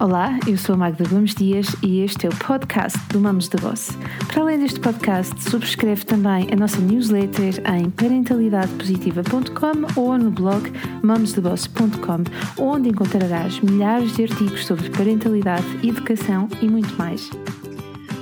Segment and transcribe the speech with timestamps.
[0.00, 3.60] Olá, eu sou a Magda Gomes Dias e este é o podcast do Mamos da
[3.60, 3.88] Boss.
[4.28, 10.70] Para além deste podcast, subscreve também a nossa newsletter em parentalidadepositiva.com ou no blog
[11.02, 17.28] mamosdeboss.com, onde encontrarás milhares de artigos sobre parentalidade, educação e muito mais.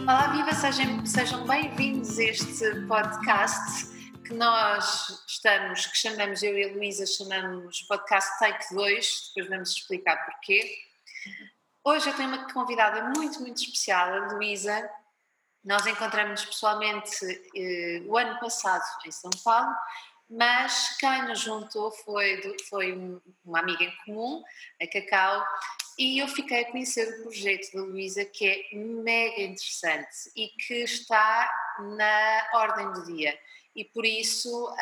[0.05, 0.55] Olá, viva!
[0.55, 7.05] Sejam, sejam bem-vindos a este podcast que nós estamos, que chamamos, eu e a Luísa,
[7.05, 10.87] chamamos podcast Take 2, depois vamos explicar porquê.
[11.89, 14.91] Hoje eu tenho uma convidada muito, muito especial, a Luísa.
[15.65, 19.73] Nós encontramos pessoalmente eh, o ano passado em São Paulo,
[20.29, 22.93] mas quem nos juntou foi, foi
[23.45, 24.43] uma amiga em comum,
[24.83, 25.47] a Cacau,
[25.97, 30.83] e eu fiquei a conhecer o projeto da Luísa, que é mega interessante e que
[30.83, 33.39] está na ordem do dia.
[33.77, 34.75] E por isso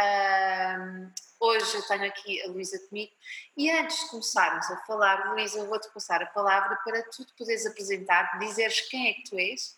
[1.45, 3.12] Hoje eu tenho aqui a Luísa comigo
[3.54, 7.34] e antes de começarmos a falar, Luísa, eu vou-te passar a palavra para tu te
[7.34, 9.76] poderes apresentar, dizeres quem é que tu és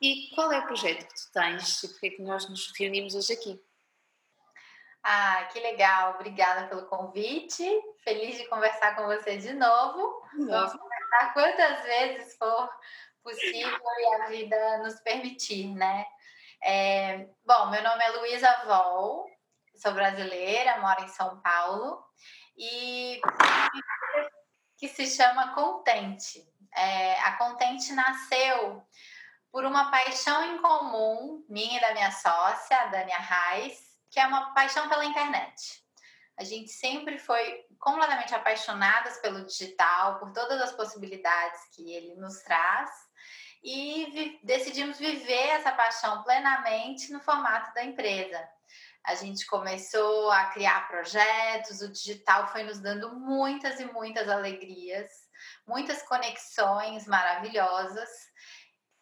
[0.00, 3.16] e qual é o projeto que tu tens e porque é que nós nos reunimos
[3.16, 3.60] hoje aqui.
[5.02, 7.64] Ah, que legal, obrigada pelo convite,
[8.04, 9.36] feliz de conversar com você.
[9.36, 10.22] De novo.
[10.36, 12.70] Vamos conversar quantas vezes for
[13.24, 16.06] possível e a vida nos permitir, né?
[16.62, 19.26] É, bom, meu nome é Luísa Vol,
[19.76, 22.04] sou brasileira, moro em São Paulo
[22.56, 23.20] e
[24.76, 26.46] que se chama Contente.
[26.74, 28.82] É, a Contente nasceu
[29.50, 33.78] por uma paixão em comum, minha e da minha sócia, a Dania Reis,
[34.10, 35.82] que é uma paixão pela internet.
[36.36, 42.38] A gente sempre foi completamente apaixonadas pelo digital, por todas as possibilidades que ele nos
[42.42, 42.90] traz,
[43.62, 48.48] e vi decidimos viver essa paixão plenamente no formato da empresa.
[49.04, 55.10] A gente começou a criar projetos, o digital foi nos dando muitas e muitas alegrias,
[55.66, 58.08] muitas conexões maravilhosas.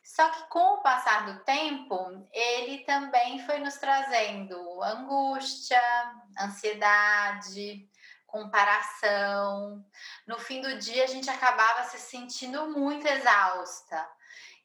[0.02, 5.80] Só que com o passar do tempo, ele também foi nos trazendo angústia,
[6.40, 7.88] ansiedade,
[8.26, 9.84] comparação.
[10.26, 14.08] No fim do dia, a gente acabava se sentindo muito exausta.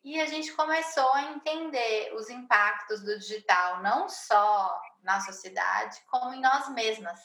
[0.03, 6.33] E a gente começou a entender os impactos do digital, não só na sociedade, como
[6.33, 7.19] em nós mesmas.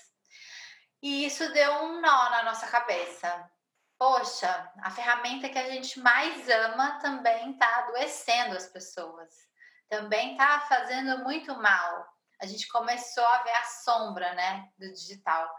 [1.02, 3.50] E isso deu um nó na nossa cabeça.
[3.98, 9.28] Poxa, a ferramenta que a gente mais ama também está adoecendo as pessoas,
[9.88, 12.06] também está fazendo muito mal.
[12.40, 15.52] A gente começou a ver a sombra né, do digital.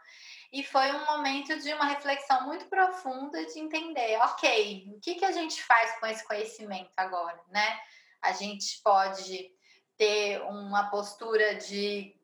[0.51, 5.25] E foi um momento de uma reflexão muito profunda de entender, ok, o que, que
[5.25, 7.79] a gente faz com esse conhecimento agora, né?
[8.21, 9.51] A gente pode
[9.95, 12.15] ter uma postura de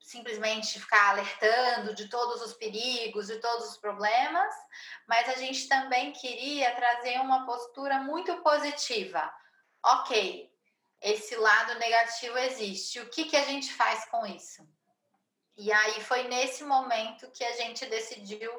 [0.00, 4.54] simplesmente ficar alertando de todos os perigos, de todos os problemas,
[5.08, 9.32] mas a gente também queria trazer uma postura muito positiva.
[9.84, 10.50] Ok,
[11.00, 13.00] esse lado negativo existe.
[13.00, 14.62] O que, que a gente faz com isso?
[15.56, 18.50] E aí foi nesse momento que a gente decidiu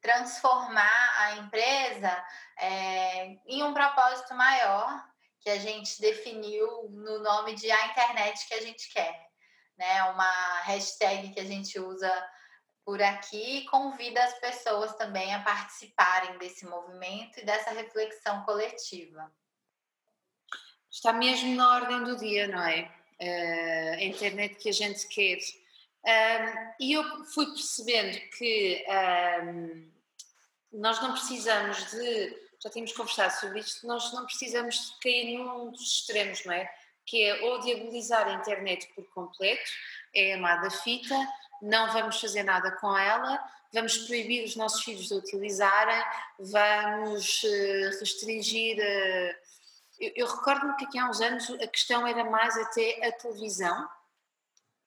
[0.00, 2.24] transformar a empresa
[2.58, 5.06] é, em um propósito maior
[5.40, 9.28] que a gente definiu no nome de a internet que a gente quer,
[9.76, 10.02] né?
[10.04, 12.30] Uma hashtag que a gente usa
[12.84, 19.32] por aqui e convida as pessoas também a participarem desse movimento e dessa reflexão coletiva.
[20.90, 22.90] Está mesmo na ordem do dia, não é?
[23.20, 25.38] Uh, a internet que a gente quer
[26.04, 28.84] um, e eu fui percebendo que
[29.44, 29.90] um,
[30.72, 35.70] nós não precisamos de, já tínhamos conversado sobre isto, nós não precisamos de cair num
[35.70, 36.68] dos extremos, não é?
[37.06, 39.70] Que é ou diabolizar a internet por completo,
[40.14, 41.16] é a amada fita,
[41.60, 43.40] não vamos fazer nada com ela,
[43.72, 46.04] vamos proibir os nossos filhos de utilizarem,
[46.38, 48.76] vamos uh, restringir.
[48.76, 49.34] Uh,
[50.00, 53.88] eu, eu recordo-me que aqui há uns anos a questão era mais até a televisão,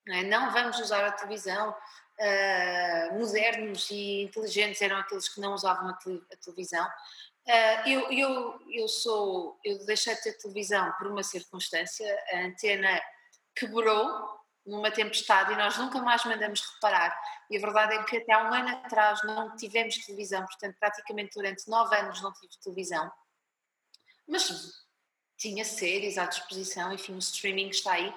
[0.05, 0.23] não, é?
[0.23, 5.93] não vamos usar a televisão, uh, modernos e inteligentes eram aqueles que não usavam a,
[5.93, 6.85] te a televisão.
[7.47, 13.01] Uh, eu, eu, eu sou, eu deixei de ter televisão por uma circunstância, a antena
[13.55, 14.35] quebrou
[14.65, 17.15] numa tempestade e nós nunca mais mandamos reparar.
[17.49, 21.35] E a verdade é que até há um ano atrás não tivemos televisão, portanto, praticamente
[21.35, 23.11] durante nove anos não tive televisão.
[24.27, 24.73] Mas
[25.37, 28.13] tinha séries à disposição, enfim, o streaming está aí.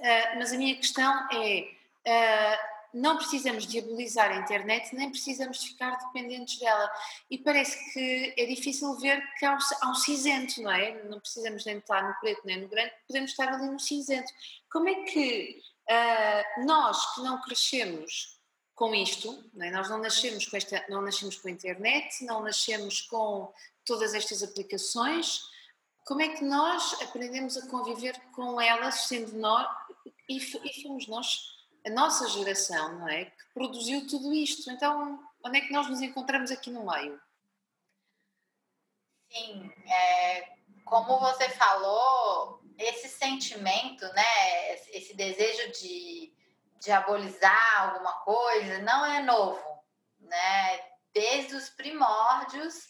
[0.00, 1.68] Uh, mas a minha questão é:
[2.06, 6.90] uh, não precisamos diabolizar a internet, nem precisamos ficar dependentes dela.
[7.30, 11.02] E parece que é difícil ver que há um, há um cinzento, não é?
[11.04, 14.32] Não precisamos nem estar no preto nem no branco, podemos estar ali no cinzento.
[14.70, 18.40] Como é que uh, nós que não crescemos
[18.74, 19.70] com isto, não é?
[19.70, 23.52] nós não nascemos com esta, não nascemos com a internet, não nascemos com
[23.84, 25.42] todas estas aplicações.
[26.06, 29.68] Como é que nós aprendemos a conviver com elas, sendo nós
[30.30, 31.40] e, e fomos nós,
[31.84, 34.70] a nossa geração, não é, que produziu tudo isto?
[34.70, 37.20] Então, onde é que nós nos encontramos aqui no meio?
[39.32, 46.32] Sim, é, como você falou, esse sentimento, né, esse desejo de
[46.80, 49.84] diabolizar alguma coisa não é novo,
[50.20, 50.80] né?
[51.12, 52.88] Desde os primórdios,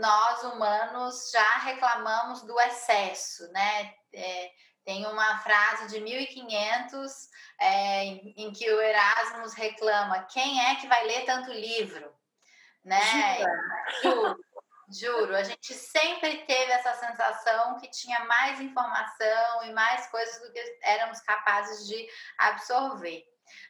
[0.00, 3.94] nós humanos já reclamamos do excesso, né?
[4.12, 4.52] É,
[4.88, 7.28] tem uma frase de 1500
[7.60, 12.10] é, em, em, que o Erasmus reclama: quem é que vai ler tanto livro?
[12.82, 12.98] Né?
[14.02, 14.38] Juro.
[14.90, 20.50] Juro, a gente sempre teve essa sensação que tinha mais informação e mais coisas do
[20.50, 22.08] que éramos capazes de
[22.38, 23.22] absorver.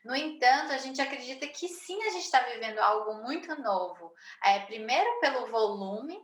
[0.04, 4.14] No entanto, a gente acredita que sim, a gente está vivendo algo muito novo.
[4.44, 6.16] É, primeiro pelo volume,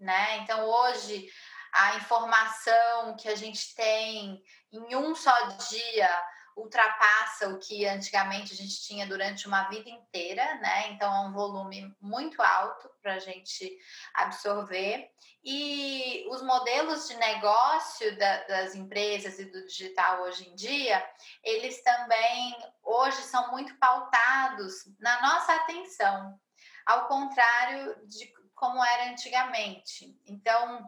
[0.00, 0.38] né?
[0.38, 1.30] Então, hoje,
[1.72, 5.34] a informação que a gente tem em um só
[5.70, 6.10] dia
[6.56, 10.90] ultrapassa o que antigamente a gente tinha durante uma vida inteira, né?
[10.90, 13.78] Então é um volume muito alto para a gente
[14.14, 15.10] absorver.
[15.42, 21.02] E os modelos de negócio da, das empresas e do digital hoje em dia,
[21.42, 26.38] eles também hoje são muito pautados na nossa atenção,
[26.84, 30.14] ao contrário de como era antigamente.
[30.26, 30.86] Então,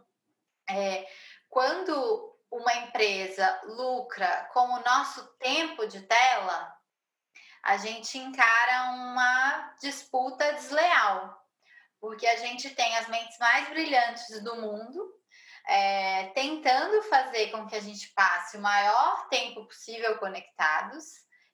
[0.77, 1.07] é,
[1.49, 6.75] quando uma empresa lucra com o nosso tempo de tela,
[7.63, 11.41] a gente encara uma disputa desleal,
[12.01, 15.23] porque a gente tem as mentes mais brilhantes do mundo
[15.67, 21.05] é, tentando fazer com que a gente passe o maior tempo possível conectados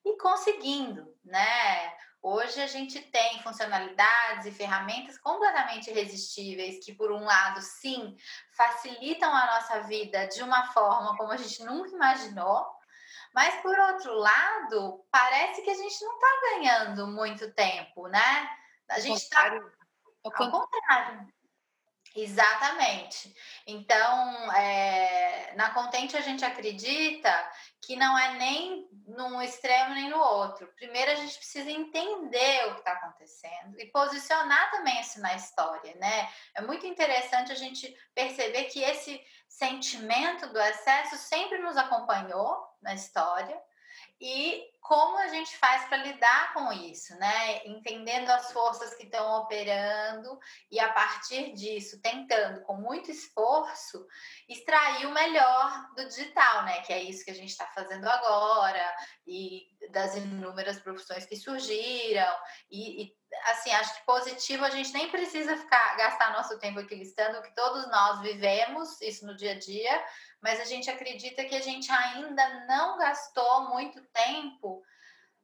[0.04, 1.94] e conseguindo, né?
[2.20, 8.16] Hoje a gente tem funcionalidades e ferramentas completamente irresistíveis que, por um lado, sim,
[8.56, 12.66] facilitam a nossa vida de uma forma como a gente nunca imaginou,
[13.32, 18.50] mas, por outro lado, parece que a gente não está ganhando muito tempo, né?
[18.88, 19.52] A gente está.
[20.24, 21.32] Ao contrário.
[22.20, 23.32] Exatamente.
[23.66, 27.30] Então, é, na Contente a gente acredita
[27.80, 30.66] que não é nem num extremo nem no outro.
[30.74, 35.94] Primeiro a gente precisa entender o que está acontecendo e posicionar também isso na história,
[35.96, 36.28] né?
[36.54, 42.94] É muito interessante a gente perceber que esse sentimento do excesso sempre nos acompanhou na
[42.94, 43.56] história
[44.20, 47.66] e como a gente faz para lidar com isso, né?
[47.66, 50.38] Entendendo as forças que estão operando
[50.70, 54.06] e a partir disso tentando com muito esforço
[54.48, 56.80] extrair o melhor do digital, né?
[56.80, 62.34] Que é isso que a gente está fazendo agora e das inúmeras profissões que surgiram
[62.70, 66.94] e, e assim, acho que positivo a gente nem precisa ficar gastar nosso tempo aqui
[66.94, 70.04] listando que todos nós vivemos isso no dia a dia,
[70.42, 74.82] mas a gente acredita que a gente ainda não gastou muito tempo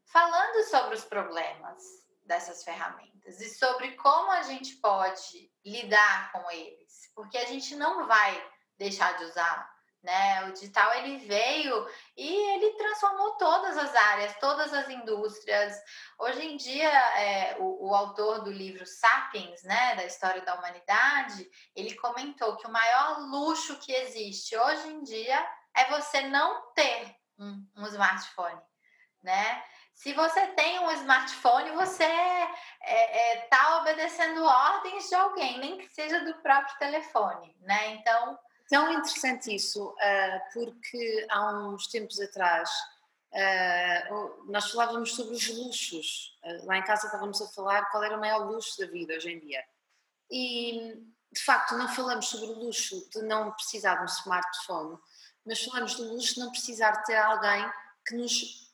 [0.06, 1.82] falando sobre os problemas
[2.24, 8.06] dessas ferramentas e sobre como a gente pode lidar com eles, porque a gente não
[8.06, 9.73] vai deixar de usar
[10.04, 10.44] né?
[10.44, 15.74] O digital ele veio e ele transformou todas as áreas, todas as indústrias.
[16.18, 21.50] Hoje em dia, é, o, o, autor do livro Sapiens, né, da história da humanidade,
[21.74, 25.42] ele comentou que o maior luxo que existe hoje em dia
[25.74, 28.60] é você não ter um, um smartphone,
[29.22, 29.64] né?
[29.94, 35.78] Se você tem um smartphone, você está é, é, tá obedecendo ordens de alguém, nem
[35.78, 37.94] que seja do próprio telefone, né?
[37.94, 42.70] Então Tão interessante isso, uh, porque há uns tempos atrás
[43.32, 46.38] uh, nós falávamos sobre os luxos.
[46.42, 49.30] Uh, lá em casa estávamos a falar qual era o maior luxo da vida hoje
[49.30, 49.62] em dia.
[50.30, 50.94] E,
[51.30, 54.98] de facto, não falamos sobre o luxo de não precisar de um smartphone,
[55.44, 57.70] mas falamos do luxo de não precisar de ter alguém
[58.06, 58.72] que nos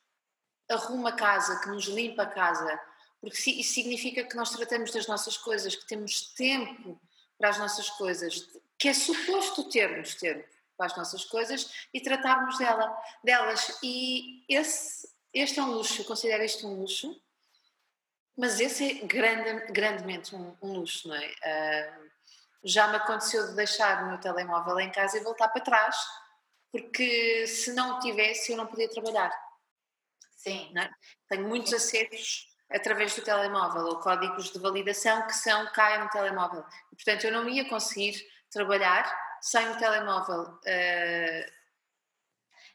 [0.71, 2.81] arruma a casa, que nos limpa a casa,
[3.21, 7.01] porque isso significa que nós tratamos das nossas coisas, que temos tempo
[7.41, 8.47] para as nossas coisas,
[8.79, 13.79] que é suposto termos tempo para as nossas coisas e tratarmos dela, delas.
[13.83, 17.19] E esse, este é um luxo, eu considero este um luxo,
[18.37, 21.27] mas esse é grande, grandemente um, um, luxo, não é?
[21.29, 22.11] Uh,
[22.63, 25.97] já me aconteceu de deixar o meu telemóvel em casa e voltar para trás,
[26.71, 29.31] porque se não o tivesse eu não podia trabalhar.
[30.37, 30.73] Sim.
[30.79, 30.91] É?
[31.29, 36.65] Tenho muitos acessos através do telemóvel ou códigos de validação que são caem no telemóvel.
[36.93, 39.05] E, portanto, eu não ia conseguir trabalhar
[39.41, 40.43] sem o telemóvel.
[40.43, 41.61] Uh...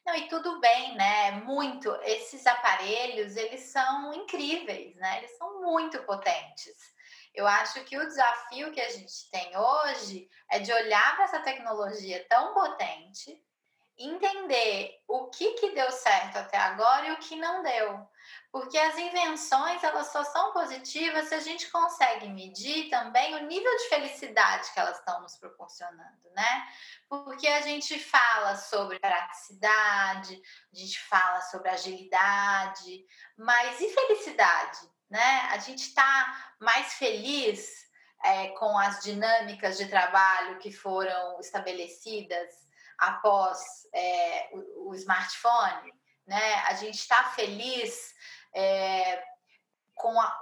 [0.05, 1.31] Não, e tudo bem, né?
[1.31, 5.17] muito, esses aparelhos, eles são incríveis, né?
[5.17, 6.93] Eles são muito potentes.
[7.33, 11.39] Eu acho que o desafio que a gente tem hoje é de olhar para essa
[11.41, 13.43] tecnologia tão potente,
[13.97, 18.07] entender o que, que deu certo até agora e o que não deu.
[18.55, 23.69] Porque as invenções, elas só são positivas se a gente consegue medir também o nível
[23.75, 26.65] de felicidade que elas estão nos proporcionando, né?
[27.09, 30.41] Porque a gente fala sobre praticidade,
[30.74, 33.05] a gente fala sobre agilidade,
[33.38, 35.50] mas e felicidade, né?
[35.51, 37.89] A gente está mais feliz
[38.24, 42.53] é, com as dinâmicas de trabalho que foram estabelecidas
[43.00, 43.59] após
[43.93, 45.93] é, o, o, smartphone,
[46.25, 46.53] né?
[46.67, 48.15] A gente está feliz
[48.55, 49.24] é,
[49.93, 50.39] com a,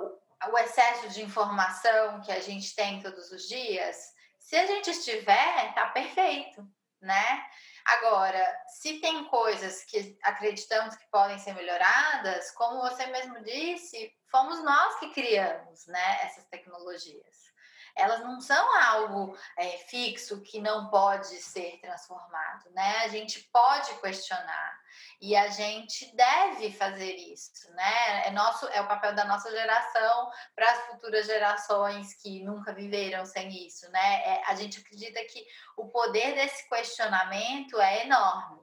[0.50, 4.14] o, excesso de informação que a gente tem todos os dias.
[4.40, 6.66] Se a gente estiver, tá perfeito,
[7.02, 7.46] né?
[7.86, 14.64] Agora, se tem coisas que acreditamos que podem ser melhoradas, como você mesmo disse, fomos
[14.64, 17.53] nós que criamos, né, essas tecnologias
[17.96, 22.98] elas não são algo é, fixo que não pode ser transformado, né?
[23.00, 24.80] A gente pode questionar
[25.22, 28.28] e a gente deve fazer isso, né?
[28.28, 33.26] É nosso, é o papel da nossa geração para as futuras gerações que nunca viveram
[33.26, 34.22] sem isso, né?
[34.26, 35.46] É, a gente acredita que
[35.78, 38.62] o poder desse questionamento é enorme.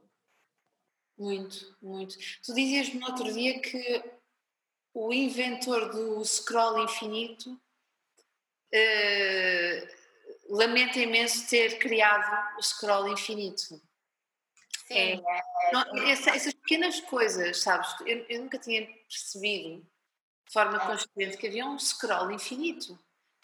[1.17, 2.17] Muito, muito.
[2.43, 4.03] Tu dizias no outro dia que
[4.93, 7.60] o inventor do scroll infinito
[8.73, 13.81] uh, lamento imenso ter criado o scroll infinito.
[14.87, 17.95] Sim, é, é, não, essas pequenas coisas, sabes?
[18.01, 19.81] Eu, eu, nunca tinha percebido
[20.45, 20.85] de forma é.
[20.85, 22.99] consciente que havia um scroll infinito.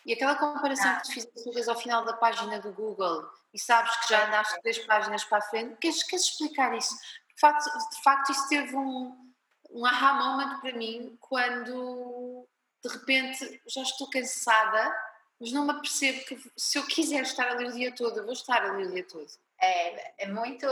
[0.05, 1.01] E aquela comparação ah.
[1.01, 4.77] que tu fizeste ao final da página do Google e sabes que já andaste três
[4.79, 6.95] páginas para a frente, queres, queres explicar isso?
[6.95, 9.33] De facto, de facto, isso teve um,
[9.69, 12.47] um aha moment para mim quando
[12.83, 14.95] de repente já estou cansada
[15.39, 18.33] mas não me apercebo que se eu quiser estar ali o dia todo, eu vou
[18.33, 19.29] estar ali o dia todo.
[19.59, 20.67] É, é muito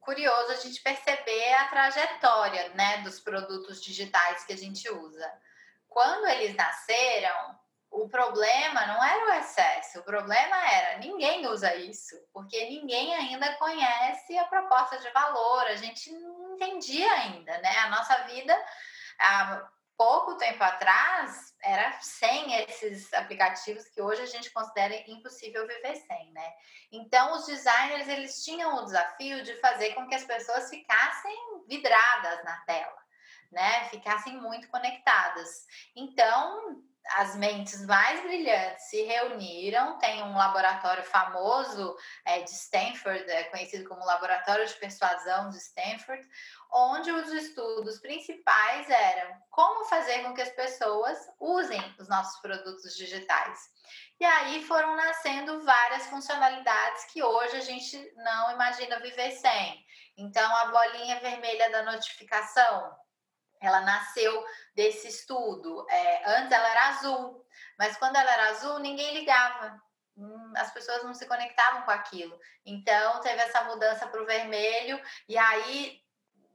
[0.00, 5.32] curioso a gente perceber a trajetória né, dos produtos digitais que a gente usa.
[5.88, 7.58] Quando eles nasceram,
[7.90, 13.52] o problema não era o excesso, o problema era ninguém usa isso, porque ninguém ainda
[13.56, 17.76] conhece a proposta de valor, a gente não entendia ainda, né?
[17.78, 18.56] A nossa vida,
[19.18, 19.68] a,
[20.00, 26.32] pouco tempo atrás era sem esses aplicativos que hoje a gente considera impossível viver sem,
[26.32, 26.54] né?
[26.90, 31.36] Então os designers eles tinham o desafio de fazer com que as pessoas ficassem
[31.68, 32.96] vidradas na tela,
[33.52, 33.90] né?
[33.90, 35.66] Ficassem muito conectadas.
[35.94, 36.82] Então
[37.16, 39.98] as mentes mais brilhantes se reuniram.
[39.98, 46.22] Tem um laboratório famoso é, de Stanford, é conhecido como Laboratório de Persuasão de Stanford,
[46.72, 52.94] onde os estudos principais eram como fazer com que as pessoas usem os nossos produtos
[52.96, 53.58] digitais.
[54.20, 59.84] E aí foram nascendo várias funcionalidades que hoje a gente não imagina viver sem.
[60.16, 62.94] Então, a bolinha vermelha da notificação,
[63.60, 65.86] ela nasceu desse estudo.
[65.88, 67.46] É, antes ela era azul,
[67.78, 69.80] mas quando ela era azul, ninguém ligava.
[70.16, 72.38] Hum, as pessoas não se conectavam com aquilo.
[72.64, 76.02] Então, teve essa mudança para o vermelho, e aí,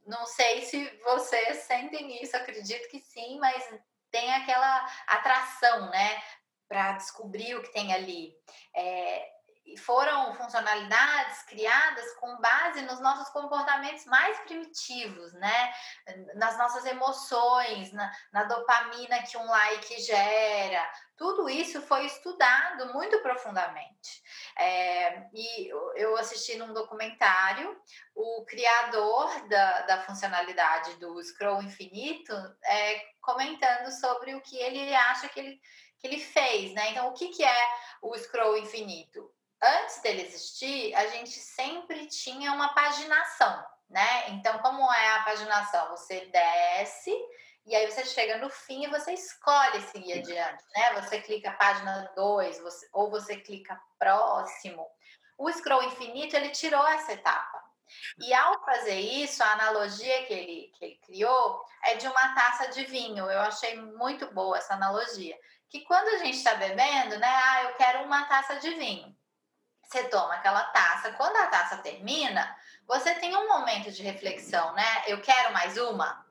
[0.06, 3.68] não sei se vocês sentem isso, acredito que sim, mas
[4.10, 6.22] tem aquela atração, né?
[6.68, 8.34] Para descobrir o que tem ali.
[8.74, 9.35] É,
[9.78, 15.72] foram funcionalidades criadas com base nos nossos comportamentos mais primitivos, né?
[16.34, 20.88] Nas nossas emoções, na, na, dopamina que um like gera.
[21.16, 24.22] Tudo isso foi estudado muito profundamente.
[24.56, 27.80] É, e eu assisti num documentário
[28.14, 32.32] o criador da, da funcionalidade do scroll infinito
[32.64, 35.60] é, comentando sobre o que ele acha que ele,
[35.98, 36.90] que ele fez, né?
[36.90, 37.68] Então, o que, que é
[38.02, 39.34] o scroll infinito?
[39.62, 44.30] Antes dele existir, a gente sempre tinha uma paginação, né?
[44.30, 45.90] Então, como é a paginação?
[45.90, 47.12] Você desce
[47.66, 51.00] e aí você chega no fim e você escolhe seguir adiante, né?
[51.00, 52.60] Você clica página 2,
[52.92, 54.86] ou você clica próximo.
[55.36, 57.66] O scroll infinito, ele tirou essa etapa.
[58.18, 62.68] E ao fazer isso, a analogia que ele, que ele criou é de uma taça
[62.68, 63.28] de vinho.
[63.28, 65.36] Eu achei muito boa essa analogia.
[65.68, 67.28] Que quando a gente está bebendo, né?
[67.28, 69.15] Ah, eu quero uma taça de vinho.
[69.86, 71.12] Você toma aquela taça.
[71.12, 75.04] Quando a taça termina, você tem um momento de reflexão, né?
[75.06, 76.26] Eu quero mais uma?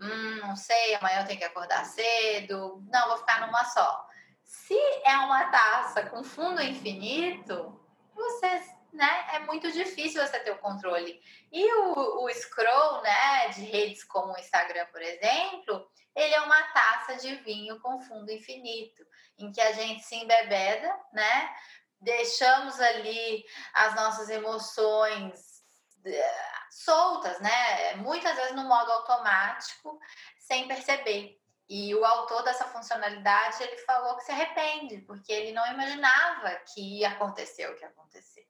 [0.00, 2.82] Hum, não sei, amanhã eu tenho que acordar cedo.
[2.90, 4.06] Não, vou ficar numa só.
[4.42, 7.80] Se é uma taça com fundo infinito,
[8.14, 8.62] você
[8.96, 11.20] né, é muito difícil você ter o controle.
[11.52, 16.62] E o, o scroll, né, de redes como o Instagram, por exemplo, ele é uma
[16.72, 19.06] taça de vinho com fundo infinito,
[19.38, 21.54] em que a gente se embebeda, né,
[22.00, 25.62] deixamos ali as nossas emoções
[26.04, 29.98] eh, soltas, né, muitas vezes no modo automático,
[30.38, 31.40] sem perceber.
[31.68, 37.00] E o autor dessa funcionalidade, ele falou que se arrepende, porque ele não imaginava que
[37.00, 38.44] ia acontecer o que aconteceu.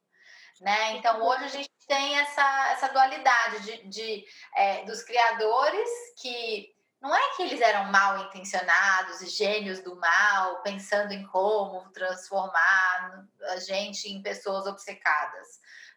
[0.61, 0.97] Né?
[0.97, 4.25] Então, hoje a gente tem essa, essa dualidade de, de
[4.55, 5.89] é, dos criadores
[6.21, 13.25] que não é que eles eram mal intencionados gênios do mal, pensando em como transformar
[13.49, 15.47] a gente em pessoas obcecadas,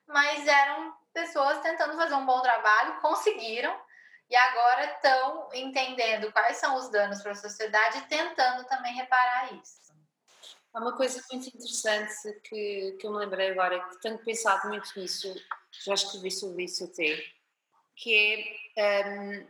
[0.06, 3.74] mas eram pessoas tentando fazer um bom trabalho, conseguiram,
[4.28, 9.52] e agora estão entendendo quais são os danos para a sociedade e tentando também reparar
[9.54, 9.80] isso.
[10.72, 14.88] Há uma coisa muito interessante que, que eu me lembrei agora, que tenho pensado muito
[14.96, 15.34] nisso,
[15.84, 17.20] já escrevi sobre isso até,
[17.96, 19.48] que é um,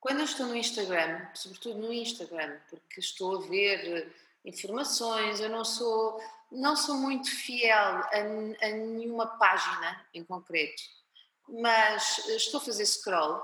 [0.00, 4.12] quando eu estou no Instagram, sobretudo no Instagram, porque estou a ver
[4.44, 8.16] informações, eu não sou, não sou muito fiel a,
[8.62, 10.82] a nenhuma página em concreto
[11.50, 13.42] mas estou a fazer scroll.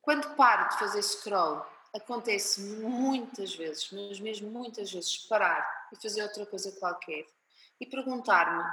[0.00, 6.22] Quando paro de fazer scroll, acontece muitas vezes, mas mesmo muitas vezes, parar e fazer
[6.22, 7.26] outra coisa qualquer
[7.80, 8.64] e perguntar-me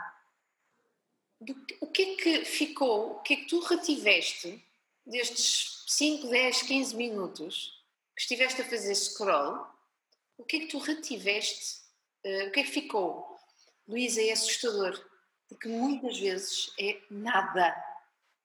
[1.81, 4.63] o que é que ficou, o que é que tu retiveste
[5.05, 7.83] destes 5, 10, 15 minutos
[8.15, 9.65] que estiveste a fazer scroll,
[10.37, 11.81] o que é que tu retiveste,
[12.25, 13.37] uh, o que é que ficou?
[13.87, 14.99] Luísa, é assustador
[15.47, 17.75] porque muitas vezes é nada,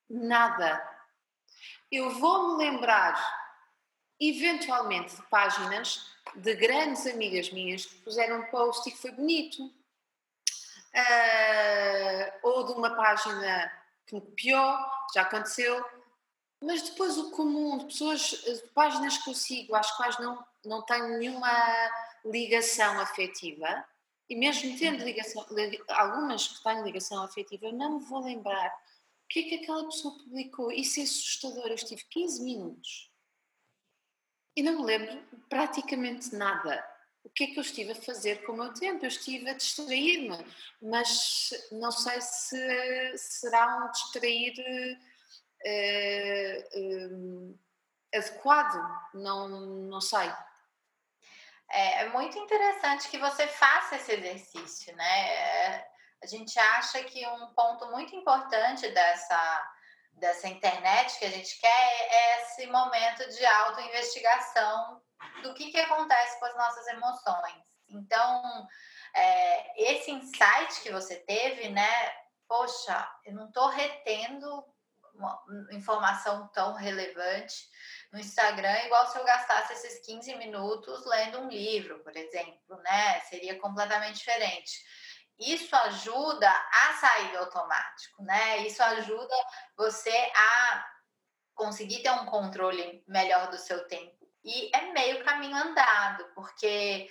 [0.08, 0.86] nada.
[1.90, 3.18] Eu vou me lembrar,
[4.20, 6.06] eventualmente, de páginas
[6.36, 9.72] de grandes amigas minhas que puseram um post e que foi bonito, uh,
[12.42, 13.72] ou de uma página
[14.06, 14.76] que me copiou,
[15.14, 15.84] já aconteceu,
[16.62, 20.82] mas depois o comum de pessoas, de páginas que eu sigo, às quais não, não
[20.82, 21.50] tenho nenhuma
[22.24, 23.84] ligação afetiva,
[24.28, 25.44] e mesmo tendo ligação,
[25.88, 30.16] algumas que têm ligação afetiva, não me vou lembrar o que é que aquela pessoa
[30.18, 30.70] publicou.
[30.70, 31.66] Isso é assustador.
[31.66, 33.10] Eu estive 15 minutos
[34.56, 36.84] e não me lembro praticamente nada.
[37.24, 39.04] O que é que eu estive a fazer com o meu tempo?
[39.04, 40.38] Eu estive a distrair-me,
[40.80, 44.54] mas não sei se será um distrair
[45.66, 47.58] uh,
[48.14, 48.80] adequado,
[49.14, 50.32] não, não sei.
[51.70, 55.84] É, é muito interessante que você faça esse exercício, né?
[56.22, 59.72] A gente acha que um ponto muito importante dessa,
[60.12, 65.00] dessa internet que a gente quer é esse momento de autoinvestigação
[65.42, 67.62] do que, que acontece com as nossas emoções.
[67.88, 68.68] Então,
[69.14, 72.12] é, esse insight que você teve, né?
[72.48, 74.64] Poxa, eu não estou retendo
[75.14, 75.42] uma
[75.72, 77.68] informação tão relevante
[78.12, 83.20] no Instagram, igual se eu gastasse esses 15 minutos lendo um livro, por exemplo, né?
[83.20, 84.72] Seria completamente diferente.
[85.38, 88.58] Isso ajuda a sair do automático, né?
[88.58, 89.34] Isso ajuda
[89.76, 90.86] você a
[91.54, 94.20] conseguir ter um controle melhor do seu tempo.
[94.44, 97.08] E é meio caminho andado, porque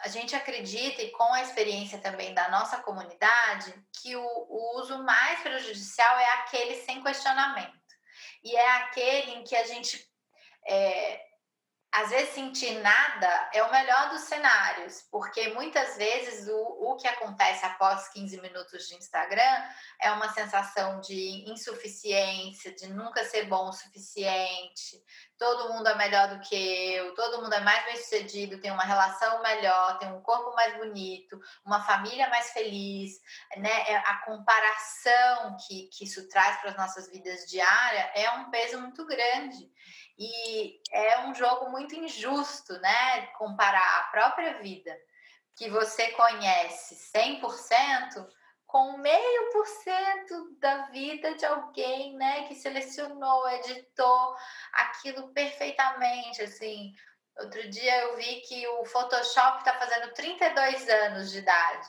[0.00, 5.02] a gente acredita, e com a experiência também da nossa comunidade, que o, o uso
[5.02, 7.72] mais prejudicial é aquele sem questionamento.
[8.42, 10.06] E é aquele em que a gente
[10.66, 11.20] é,
[11.94, 17.06] às vezes sentir nada é o melhor dos cenários, porque muitas vezes o, o que
[17.06, 19.64] acontece após 15 minutos de Instagram
[20.00, 25.00] é uma sensação de insuficiência, de nunca ser bom o suficiente,
[25.38, 26.56] todo mundo é melhor do que
[26.94, 30.76] eu, todo mundo é mais bem sucedido, tem uma relação melhor, tem um corpo mais
[30.76, 33.12] bonito, uma família mais feliz,
[33.56, 33.84] né?
[33.88, 38.80] É, a comparação que, que isso traz para as nossas vidas diárias é um peso
[38.80, 39.72] muito grande.
[40.18, 43.26] E é um jogo muito injusto, né?
[43.38, 44.96] Comparar a própria vida
[45.56, 48.26] que você conhece 100%
[48.66, 54.34] com meio por cento da vida de alguém, né, que selecionou, editou
[54.72, 56.92] aquilo perfeitamente, assim.
[57.38, 61.88] Outro dia eu vi que o Photoshop está fazendo 32 anos de idade.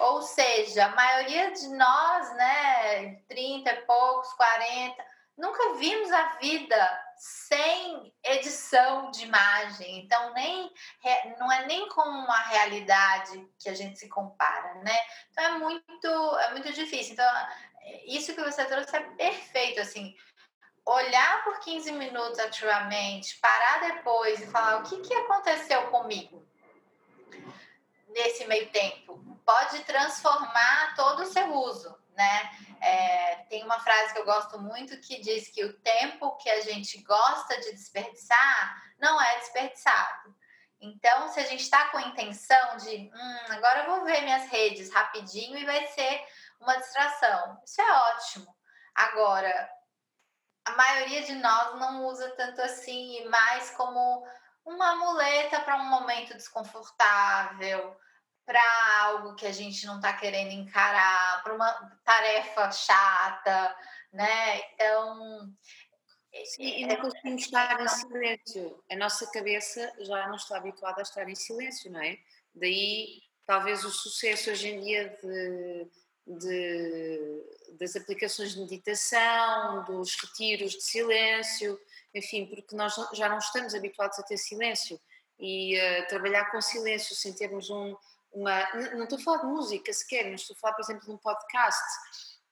[0.00, 5.04] Ou seja, a maioria de nós, né, 30 e poucos, 40,
[5.36, 9.98] nunca vimos a vida sem edição de imagem.
[9.98, 10.72] Então, nem
[11.38, 14.96] não é nem com a realidade que a gente se compara, né?
[15.30, 17.14] Então, é muito, é muito difícil.
[17.14, 17.30] Então,
[18.06, 20.14] isso que você trouxe é perfeito, assim.
[20.86, 26.46] Olhar por 15 minutos ativamente, parar depois e falar o que, que aconteceu comigo.
[28.08, 29.18] nesse meio tempo?
[29.44, 32.50] Pode transformar todo o seu uso, né?
[32.80, 36.60] É, tem uma frase que eu gosto muito que diz que o tempo que a
[36.60, 40.36] gente gosta de desperdiçar não é desperdiçado.
[40.80, 44.46] Então, se a gente está com a intenção de, hum, agora eu vou ver minhas
[44.50, 46.24] redes rapidinho e vai ser
[46.60, 48.56] uma distração, isso é ótimo.
[48.94, 49.70] Agora,
[50.64, 54.26] a maioria de nós não usa tanto assim, mais como
[54.64, 57.96] uma muleta para um momento desconfortável,
[58.48, 61.70] para algo que a gente não está querendo encarar, para uma
[62.02, 63.76] tarefa chata,
[64.10, 64.60] né?
[64.72, 65.54] Então.
[66.46, 68.82] Sim, e não conseguimos estar em silêncio.
[68.90, 72.16] A nossa cabeça já não está habituada a estar em silêncio, não é?
[72.54, 75.90] Daí, talvez, o sucesso hoje em dia de,
[76.26, 81.78] de, das aplicações de meditação, dos retiros de silêncio,
[82.14, 84.98] enfim, porque nós já não estamos habituados a ter silêncio
[85.38, 87.94] e uh, trabalhar com silêncio sem termos um,
[88.32, 88.68] uma.
[88.94, 91.18] Não estou a falar de música sequer, mas estou a falar, por exemplo, de um
[91.18, 91.82] podcast.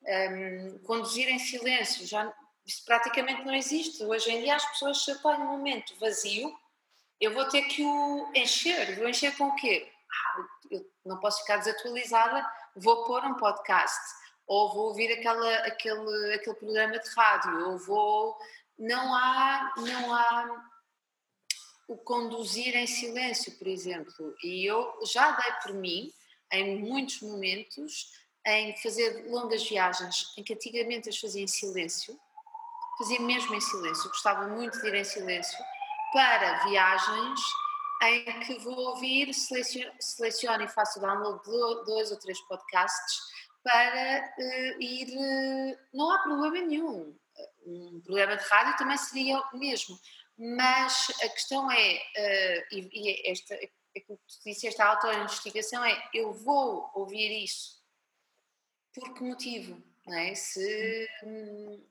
[0.03, 2.33] Um, conduzir em silêncio, já,
[2.65, 4.05] isso praticamente não existe.
[4.05, 6.57] Hoje em dia as pessoas se apanham um momento vazio,
[7.21, 8.97] eu vou ter que o encher.
[8.97, 9.91] Vou encher com o quê?
[10.13, 14.01] Ah, eu não posso ficar desatualizada, vou pôr um podcast,
[14.47, 18.37] ou vou ouvir aquela, aquele, aquele programa de rádio, ou vou
[18.79, 20.65] não há, não há
[21.89, 24.35] o conduzir em silêncio, por exemplo.
[24.43, 26.13] E eu já dei por mim,
[26.53, 28.11] em muitos momentos,
[28.47, 32.19] em fazer longas viagens, em que antigamente as fazia em silêncio,
[32.99, 35.59] fazia mesmo em silêncio, gostava muito de ir em silêncio,
[36.13, 37.41] para viagens
[38.03, 43.21] em que vou ouvir, seleciono, e faço download de dois ou três podcasts
[43.63, 45.09] para uh, ir.
[45.09, 47.17] Uh, não há problema nenhum
[47.67, 49.99] um programa de rádio também seria o mesmo.
[50.39, 56.11] Mas a questão é, uh, e, e, esta, é que tu disseste, a auto-investigação é,
[56.13, 57.83] eu vou ouvir isso.
[58.95, 59.83] Por que motivo?
[60.07, 60.35] Não é?
[60.35, 61.87] Se uh,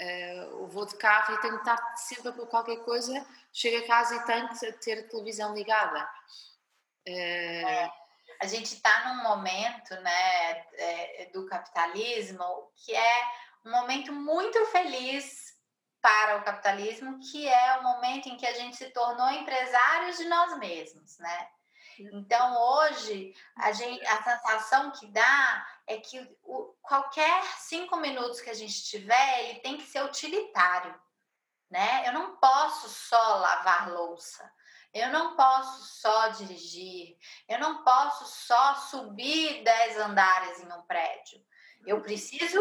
[0.00, 3.86] eu vou de carro e tenho que estar sempre a pôr qualquer coisa, chego a
[3.86, 6.04] casa e tenho que ter a televisão ligada.
[7.06, 7.90] Uh, é,
[8.40, 13.22] a gente está num momento né, é, do capitalismo que é
[13.64, 15.57] um momento muito feliz
[16.00, 20.24] para o capitalismo, que é o momento em que a gente se tornou empresários de
[20.26, 21.48] nós mesmos, né?
[22.12, 28.50] Então, hoje, a, gente, a sensação que dá é que o, qualquer cinco minutos que
[28.50, 30.94] a gente tiver, ele tem que ser utilitário,
[31.68, 32.06] né?
[32.06, 34.48] Eu não posso só lavar louça,
[34.94, 37.16] eu não posso só dirigir,
[37.48, 41.44] eu não posso só subir dez andares em um prédio.
[41.86, 42.60] Eu preciso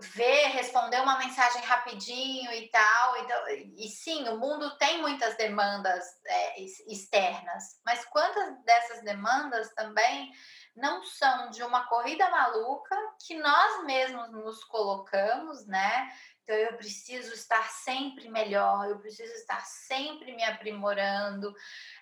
[0.00, 3.16] ver, responder uma mensagem rapidinho e tal.
[3.18, 10.32] Então, e sim, o mundo tem muitas demandas é, externas, mas quantas dessas demandas também
[10.76, 16.10] não são de uma corrida maluca que nós mesmos nos colocamos, né?
[16.42, 21.54] Então eu preciso estar sempre melhor, eu preciso estar sempre me aprimorando.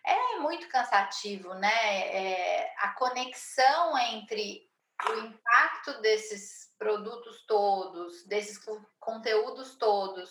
[0.05, 2.09] É muito cansativo, né?
[2.09, 4.68] É, a conexão entre
[5.09, 8.59] o impacto desses produtos todos, desses
[8.99, 10.31] conteúdos todos,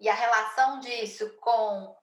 [0.00, 1.94] e a relação disso com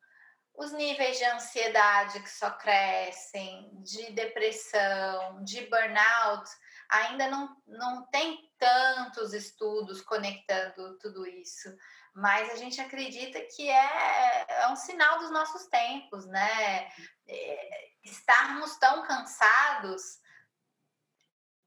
[0.53, 6.49] os níveis de ansiedade que só crescem, de depressão, de burnout,
[6.89, 11.75] ainda não, não tem tantos estudos conectando tudo isso,
[12.13, 16.87] mas a gente acredita que é, é um sinal dos nossos tempos, né?
[17.27, 20.19] É, estarmos tão cansados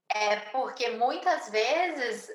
[0.09, 2.29] é porque muitas vezes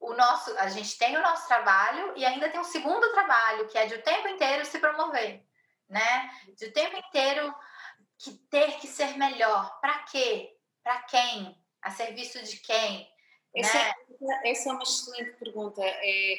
[0.00, 3.78] o nosso, a gente tem o nosso trabalho e ainda tem um segundo trabalho, que
[3.78, 5.44] é de o tempo inteiro se promover,
[5.88, 6.30] né?
[6.56, 7.54] De o tempo inteiro
[8.18, 9.78] que ter que ser melhor.
[9.80, 10.56] Para quê?
[10.82, 11.56] Para quem?
[11.82, 13.10] A serviço de quem?
[13.54, 13.94] Essa, né?
[14.44, 15.82] é, essa é uma excelente pergunta.
[15.84, 16.36] É,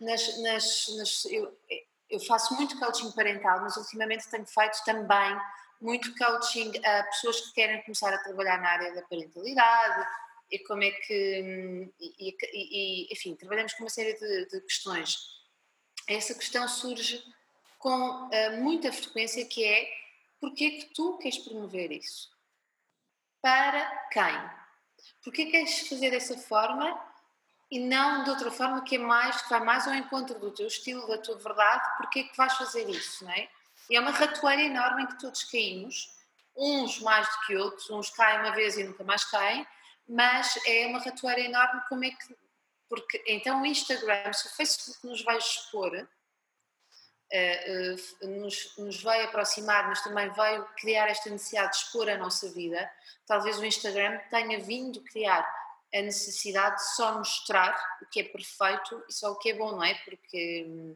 [0.00, 1.58] nas, nas, nas, eu,
[2.10, 5.40] eu faço muito coaching parental, mas ultimamente tenho feito também
[5.82, 10.08] muito coaching a pessoas que querem começar a trabalhar na área da parentalidade
[10.50, 11.92] e como é que.
[12.00, 15.16] E, e, e, enfim, trabalhamos com uma série de, de questões.
[16.06, 17.22] Essa questão surge
[17.78, 19.88] com uh, muita frequência que é
[20.40, 22.30] porque que tu queres promover isso?
[23.40, 24.50] Para quem?
[25.22, 27.00] Porquê queres fazer dessa forma
[27.70, 30.66] e não de outra forma que é mais, que vai mais ao encontro do teu
[30.66, 33.48] estilo, da tua verdade, porque é que vais fazer isso, não é?
[33.90, 36.10] É uma ratoeira enorme em que todos caímos,
[36.56, 39.66] uns mais do que outros, uns caem uma vez e nunca mais caem,
[40.08, 42.36] mas é uma ratoeira enorme como é que...
[42.88, 45.92] Porque então o Instagram, se o Facebook nos vai expor,
[47.32, 52.18] uh, uh, nos, nos veio aproximar, mas também veio criar esta necessidade de expor a
[52.18, 52.90] nossa vida,
[53.26, 55.42] talvez o Instagram tenha vindo criar
[55.94, 59.72] a necessidade de só mostrar o que é perfeito e só o que é bom,
[59.72, 59.94] não é?
[60.04, 60.94] Porque,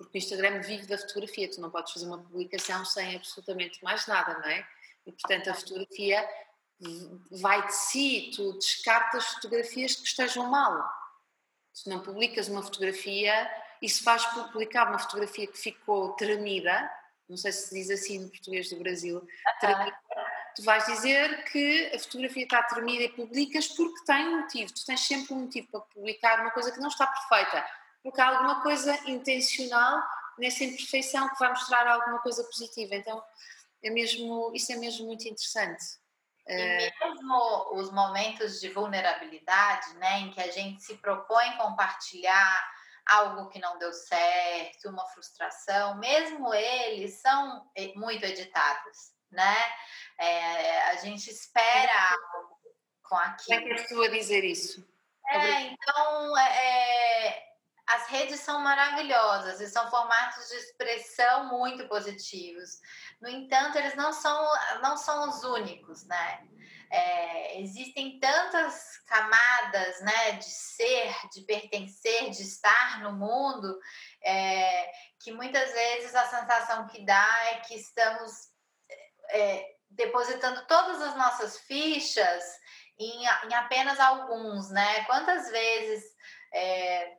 [0.00, 4.06] porque o Instagram vive da fotografia, tu não podes fazer uma publicação sem absolutamente mais
[4.06, 4.66] nada, não é?
[5.06, 6.26] E portanto a fotografia
[7.30, 10.90] vai de si, tu descartas fotografias que estejam mal.
[11.74, 13.50] Se não publicas uma fotografia
[13.82, 16.90] e se vais publicar uma fotografia que ficou tremida,
[17.28, 19.22] não sei se diz assim no português do Brasil,
[19.60, 19.98] tremida,
[20.56, 24.72] tu vais dizer que a fotografia está tremida e publicas porque tem um motivo.
[24.72, 27.66] Tu tens sempre um motivo para publicar uma coisa que não está perfeita,
[28.02, 30.02] porque há alguma coisa intencional
[30.38, 32.94] nessa imperfeição que vai mostrar alguma coisa positiva.
[32.94, 33.22] Então,
[33.82, 35.84] é mesmo, isso é mesmo muito interessante.
[36.46, 42.70] E eh, mesmo os momentos de vulnerabilidade, né, em que a gente se propõe compartilhar
[43.06, 49.56] algo que não deu certo, uma frustração, mesmo eles são eh, muito editados né?
[50.18, 52.58] É, a gente espera algo
[53.02, 53.60] com aquilo.
[53.60, 54.86] Como é que estou a dizer isso?
[55.28, 57.49] É, então, é, é,
[57.90, 62.78] as redes são maravilhosas e são formatos de expressão muito positivos.
[63.20, 64.48] No entanto, eles não são,
[64.80, 66.46] não são os únicos, né?
[66.92, 73.78] É, existem tantas camadas né, de ser, de pertencer, de estar no mundo,
[74.24, 78.32] é, que muitas vezes a sensação que dá é que estamos
[79.30, 82.44] é, depositando todas as nossas fichas
[82.98, 85.04] em, em, apenas alguns, né?
[85.04, 86.04] Quantas vezes,
[86.52, 87.16] é,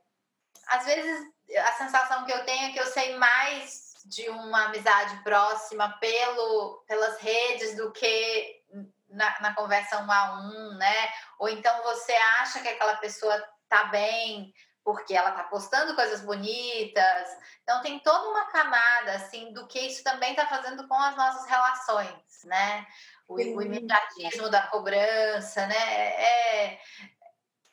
[0.67, 5.21] às vezes a sensação que eu tenho é que eu sei mais de uma amizade
[5.23, 8.61] próxima pelo, pelas redes do que
[9.09, 11.09] na, na conversa um a um, né?
[11.39, 17.37] Ou então você acha que aquela pessoa tá bem porque ela tá postando coisas bonitas.
[17.63, 21.47] Então tem toda uma camada assim do que isso também está fazendo com as nossas
[21.47, 22.85] relações, né?
[23.27, 25.75] O, o imediatismo da cobrança, né?
[25.75, 26.79] É,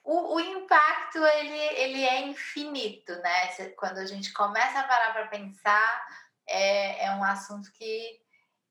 [0.08, 3.48] o, o, impacto ele, ele é infinito, né?
[3.76, 6.06] Quando a gente começa a parar para pensar,
[6.46, 8.18] é, é um assunto que,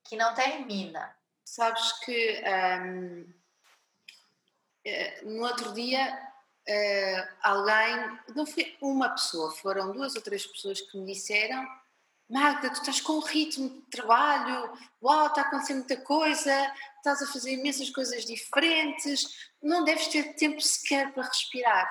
[0.02, 1.16] que não termina.
[1.44, 2.42] Sabes que
[2.82, 3.32] um,
[4.84, 6.12] eh, no outro dia
[6.68, 11.64] uh, alguém, não foi uma pessoa, foram duas ou três pessoas que me disseram
[12.28, 17.32] Magda, tu estás com um ritmo de trabalho, uau, está acontecendo muita coisa, estás a
[17.32, 21.90] fazer imensas coisas diferentes, não deves ter tempo sequer para respirar.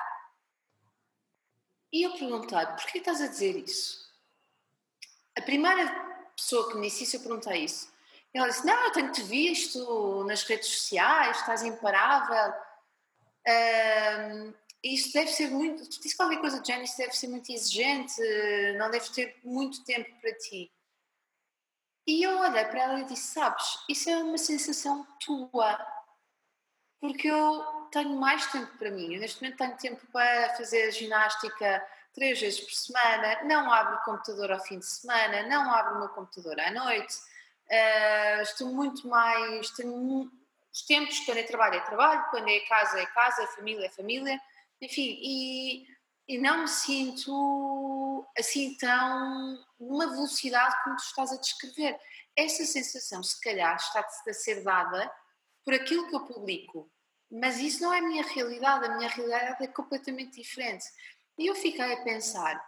[1.92, 4.06] E eu perguntei, porquê estás a dizer isso?
[5.36, 5.88] A primeira
[6.36, 7.92] pessoa que me disse isso, eu perguntei isso.
[8.32, 12.54] Ela disse, não, eu tenho-te visto nas redes sociais, estás imparável.
[13.48, 14.54] Um,
[14.94, 15.88] isto deve ser muito.
[15.88, 18.14] Tu disse qualquer coisa do género, isto deve ser muito exigente,
[18.78, 20.70] não deve ter muito tempo para ti.
[22.06, 25.78] E eu olhei para ela e disse: Sabes, isso é uma sensação tua,
[27.00, 29.14] porque eu tenho mais tempo para mim.
[29.14, 34.04] Eu, neste momento tenho tempo para fazer ginástica três vezes por semana, não abro o
[34.04, 37.14] computador ao fim de semana, não abro o meu computador à noite.
[37.70, 39.70] Uh, estou muito mais.
[39.70, 40.30] Tenho
[40.72, 44.40] os tempos, quando é trabalho é trabalho, quando é casa é casa, família é família
[44.80, 45.86] enfim, e,
[46.28, 51.98] e não me sinto assim tão numa velocidade como tu estás a descrever.
[52.36, 55.12] Essa sensação, se calhar, está a ser dada
[55.64, 56.90] por aquilo que eu publico,
[57.30, 60.84] mas isso não é a minha realidade, a minha realidade é completamente diferente.
[61.36, 62.58] E eu fiquei a pensar: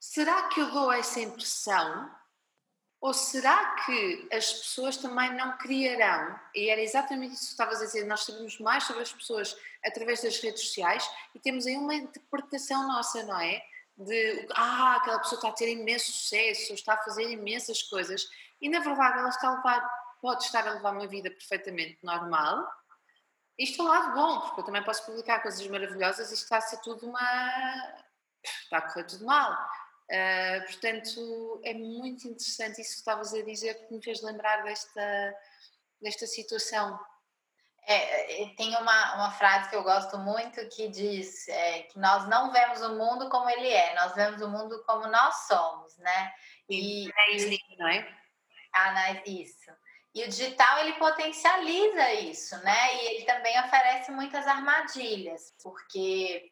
[0.00, 2.10] será que eu dou essa impressão
[3.04, 7.84] ou será que as pessoas também não criarão, e era exatamente isso que estavas a
[7.84, 11.94] dizer, nós sabemos mais sobre as pessoas através das redes sociais e temos aí uma
[11.94, 13.62] interpretação nossa, não é?
[13.94, 18.26] De, ah, aquela pessoa está a ter imenso sucesso, está a fazer imensas coisas,
[18.58, 19.86] e na verdade ela está a levar,
[20.22, 22.66] pode estar a levar uma vida perfeitamente normal,
[23.58, 26.62] isto é um lado bom, porque eu também posso publicar coisas maravilhosas e está a
[26.62, 27.20] ser tudo uma.
[28.62, 29.54] está a correr tudo mal.
[30.10, 35.34] Uh, portanto, é muito interessante isso que estavas a dizer, porque me fez lembrar desta,
[36.00, 36.98] desta situação.
[37.86, 42.26] É, é, tem uma, uma frase que eu gosto muito que diz é, que nós
[42.28, 46.32] não vemos o mundo como ele é, nós vemos o mundo como nós somos, né?
[46.68, 48.08] E, é isso, não é?
[48.74, 49.70] Ah, isso.
[50.14, 52.94] E o digital ele potencializa isso, né?
[52.94, 56.50] E ele também oferece muitas armadilhas, porque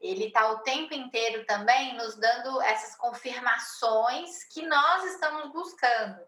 [0.00, 6.20] ele está o tempo inteiro também nos dando essas confirmações que nós estamos buscando.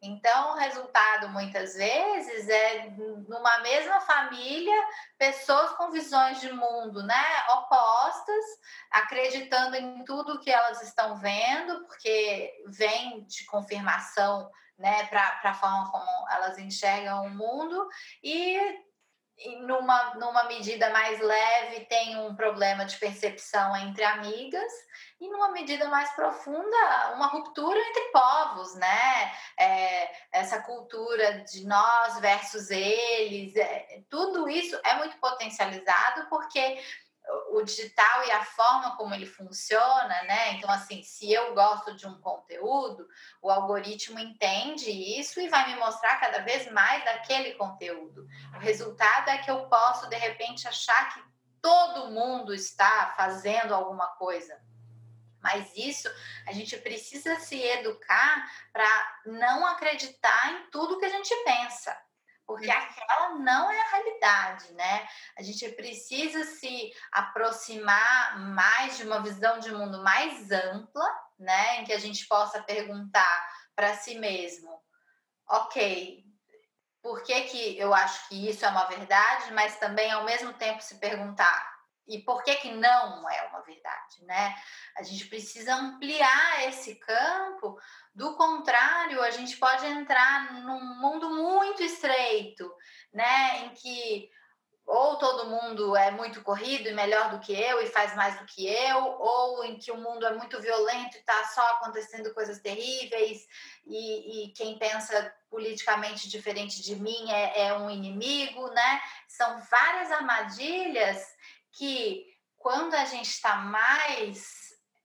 [0.00, 2.90] Então, o resultado muitas vezes é
[3.28, 4.86] numa mesma família,
[5.18, 8.44] pessoas com visões de mundo, né, opostas
[8.92, 15.90] acreditando em tudo que elas estão vendo, porque vem de confirmação né, para a forma
[15.90, 17.88] como elas enxergam o mundo,
[18.22, 18.56] e
[19.60, 24.72] numa, numa medida mais leve, tem um problema de percepção entre amigas,
[25.20, 29.32] e numa medida mais profunda, uma ruptura entre povos, né?
[29.58, 36.78] É, essa cultura de nós versus eles, é, tudo isso é muito potencializado porque
[37.50, 40.52] o digital e a forma como ele funciona, né?
[40.52, 43.06] Então, assim, se eu gosto de um conteúdo,
[43.42, 48.26] o algoritmo entende isso e vai me mostrar cada vez mais daquele conteúdo.
[48.54, 51.22] O resultado é que eu posso, de repente, achar que
[51.60, 54.58] todo mundo está fazendo alguma coisa.
[55.40, 56.08] Mas isso
[56.46, 61.96] a gente precisa se educar para não acreditar em tudo que a gente pensa
[62.48, 65.06] porque aquela não é a realidade, né?
[65.36, 71.06] A gente precisa se aproximar mais de uma visão de mundo mais ampla,
[71.38, 71.80] né?
[71.80, 74.82] Em que a gente possa perguntar para si mesmo,
[75.46, 76.24] ok,
[77.02, 80.82] por que, que eu acho que isso é uma verdade, mas também ao mesmo tempo
[80.82, 81.77] se perguntar
[82.08, 84.54] e por que, que não é uma verdade, né?
[84.96, 87.78] A gente precisa ampliar esse campo,
[88.14, 92.74] do contrário, a gente pode entrar num mundo muito estreito,
[93.12, 93.66] né?
[93.66, 94.30] Em que
[94.88, 98.46] ou todo mundo é muito corrido e melhor do que eu e faz mais do
[98.46, 102.58] que eu, ou em que o mundo é muito violento e está só acontecendo coisas
[102.58, 103.46] terríveis,
[103.86, 109.00] e, e, quem pensa politicamente diferente de mim é, é um inimigo, né?
[109.28, 111.22] São várias armadilhas
[111.72, 112.26] que
[112.56, 114.50] quando a gente está mais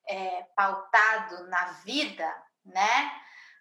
[0.07, 3.11] é, pautado na vida, né,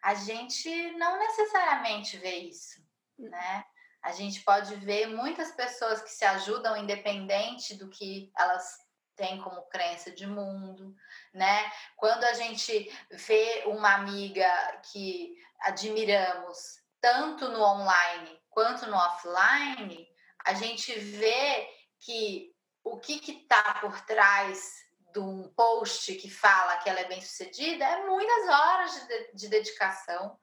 [0.02, 2.80] a gente não necessariamente vê isso,
[3.18, 3.64] né?
[4.02, 8.76] A gente pode ver muitas pessoas que se ajudam independente do que elas
[9.14, 10.94] têm como crença de mundo,
[11.32, 11.70] né?
[11.96, 20.08] Quando a gente vê uma amiga que admiramos tanto no online quanto no offline,
[20.44, 21.68] a gente vê
[22.00, 22.51] que
[22.84, 27.84] o que está por trás de um post que fala que ela é bem sucedida
[27.84, 30.38] é muitas horas de, de dedicação,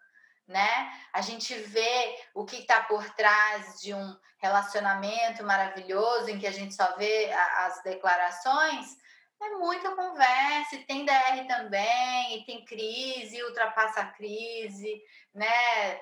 [0.47, 0.91] né?
[1.11, 6.51] A gente vê o que está por trás de um relacionamento maravilhoso em que a
[6.51, 8.97] gente só vê a, as declarações.
[9.41, 15.01] É muita conversa, e tem DR também, e tem crise, ultrapassa a crise,
[15.33, 16.01] né?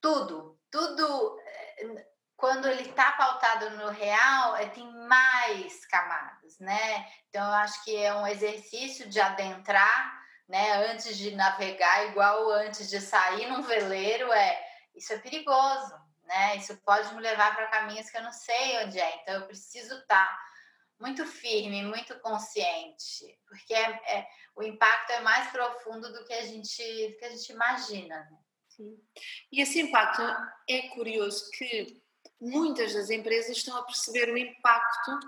[0.00, 2.06] Tudo, tudo eh,
[2.36, 7.10] quando ele está pautado no real, é, tem mais camadas, né?
[7.28, 10.90] Então, eu acho que é um exercício de adentrar, né?
[10.90, 15.94] Antes de navegar, igual antes de sair num veleiro, é isso é perigoso,
[16.24, 16.56] né?
[16.56, 19.16] Isso pode me levar para caminhos que eu não sei onde é.
[19.22, 20.38] Então, eu preciso estar tá
[21.00, 26.42] muito firme, muito consciente, porque é, é, o impacto é mais profundo do que a
[26.42, 26.76] gente,
[27.18, 28.18] que a gente imagina.
[28.30, 28.38] Né?
[28.68, 28.98] Sim.
[29.50, 30.22] E esse impacto
[30.68, 32.02] é curioso que
[32.40, 35.18] muitas das empresas estão a perceber o impacto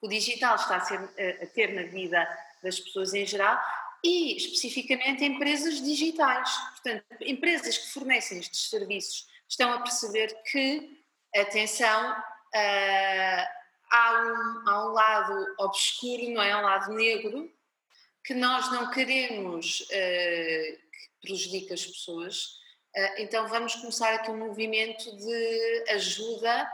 [0.00, 1.00] que o digital está a, ser,
[1.42, 2.26] a ter na vida
[2.62, 3.60] das pessoas em geral
[4.04, 6.56] e especificamente empresas digitais.
[6.70, 11.02] Portanto, empresas que fornecem estes serviços estão a perceber que,
[11.34, 13.46] atenção, uh,
[13.90, 16.56] há, um, há um lado obscuro, não é?
[16.56, 17.52] Um lado negro,
[18.24, 22.58] que nós não queremos uh, que prejudique as pessoas
[23.18, 26.68] então vamos começar aqui um movimento de ajuda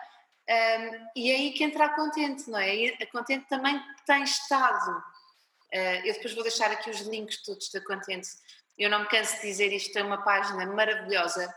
[0.48, 2.88] um, e é aí que entra a Contente, não é?
[3.00, 4.98] A Contente também tem estado.
[5.72, 8.29] Uh, eu depois vou deixar aqui os links todos da Contente.
[8.77, 11.53] Eu não me canso de dizer isto, é uma página maravilhosa,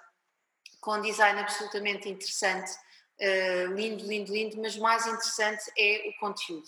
[0.80, 2.72] com um design absolutamente interessante,
[3.20, 6.68] uh, lindo, lindo, lindo, mas mais interessante é o conteúdo.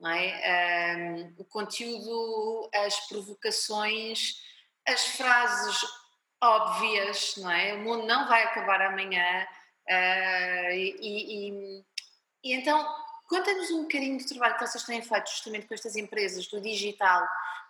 [0.00, 0.96] Não é?
[0.98, 4.42] Um, o conteúdo, as provocações,
[4.86, 5.80] as frases
[6.44, 7.74] óbvias, não é?
[7.74, 9.46] O mundo não vai acabar amanhã
[9.88, 11.84] uh, e, e,
[12.44, 12.86] e, então
[13.28, 17.22] conta-nos um bocadinho do trabalho que vocês têm feito justamente com estas empresas do digital,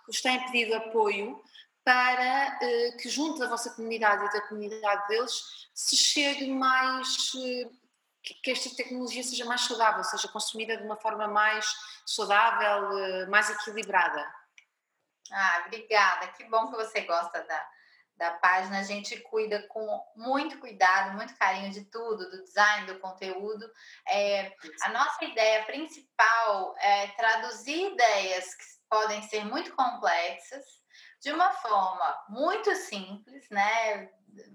[0.05, 1.41] que vos têm pedido apoio
[1.85, 7.71] para uh, que junto da vossa comunidade e da comunidade deles se chegue mais uh,
[8.23, 11.67] que, que esta tecnologia seja mais saudável, seja consumida de uma forma mais
[12.07, 14.27] saudável, mais equilibrada.
[15.31, 16.29] Ah, obrigada.
[16.29, 17.69] Que bom que você gosta da,
[18.17, 19.87] da página, a gente cuida com
[20.17, 23.69] muito cuidado, muito carinho de tudo, do design, do conteúdo.
[24.09, 30.65] É, a nossa ideia principal é traduzir ideias que podem ser muito complexas
[31.21, 34.11] de uma forma muito simples, né?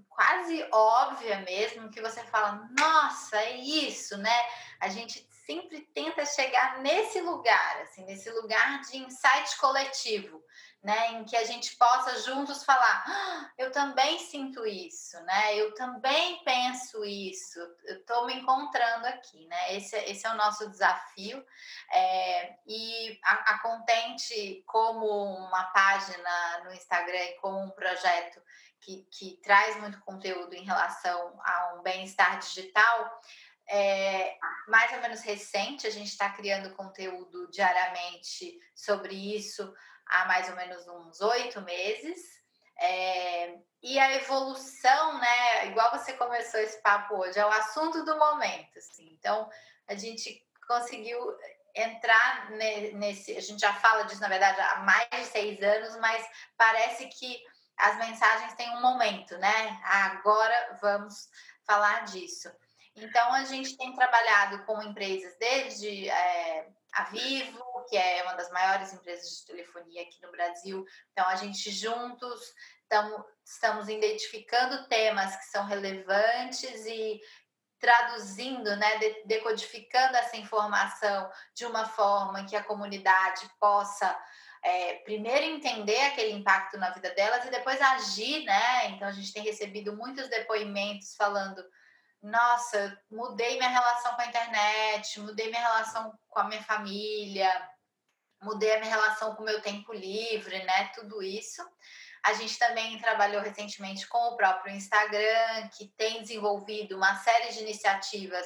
[0.07, 4.39] Quase óbvia mesmo, que você fala, nossa, é isso, né?
[4.79, 10.43] A gente sempre tenta chegar nesse lugar, assim, nesse lugar de insight coletivo,
[10.81, 15.73] né, em que a gente possa juntos falar, ah, eu também sinto isso, né, eu
[15.73, 20.69] também penso isso, eu estou me encontrando aqui, né, esse, é, esse é o nosso
[20.69, 21.45] desafio,
[21.91, 28.41] é, e a, a Contente como uma página no Instagram e como um projeto
[28.79, 33.21] que, que traz muito conteúdo em relação a um bem-estar digital,
[33.67, 39.71] é mais ou menos recente, a gente está criando conteúdo diariamente sobre isso,
[40.09, 42.19] há mais ou menos uns oito meses.
[42.81, 45.67] É, e a evolução, né?
[45.67, 48.77] Igual você começou esse papo hoje, é o assunto do momento.
[48.77, 49.09] Assim.
[49.17, 49.49] Então,
[49.87, 51.19] a gente conseguiu
[51.75, 53.37] entrar nesse.
[53.37, 56.25] A gente já fala disso, na verdade, há mais de seis anos, mas
[56.57, 57.41] parece que
[57.77, 59.79] as mensagens têm um momento, né?
[59.83, 61.29] Agora vamos
[61.65, 62.51] falar disso.
[62.95, 68.51] Então, a gente tem trabalhado com empresas desde é, a Vivo, que é uma das
[68.51, 70.85] maiores empresas de telefonia aqui no Brasil.
[71.11, 72.39] Então, a gente juntos
[72.87, 77.19] tamo, estamos identificando temas que são relevantes e
[77.79, 84.17] traduzindo, né, decodificando essa informação de uma forma que a comunidade possa
[84.61, 88.89] é, primeiro entender aquele impacto na vida delas e depois agir, né?
[88.89, 91.63] Então a gente tem recebido muitos depoimentos falando
[92.21, 97.68] nossa, mudei minha relação com a internet, mudei minha relação com a minha família,
[98.41, 100.91] mudei a minha relação com o meu tempo livre, né?
[100.95, 101.63] Tudo isso.
[102.23, 107.61] A gente também trabalhou recentemente com o próprio Instagram, que tem desenvolvido uma série de
[107.61, 108.45] iniciativas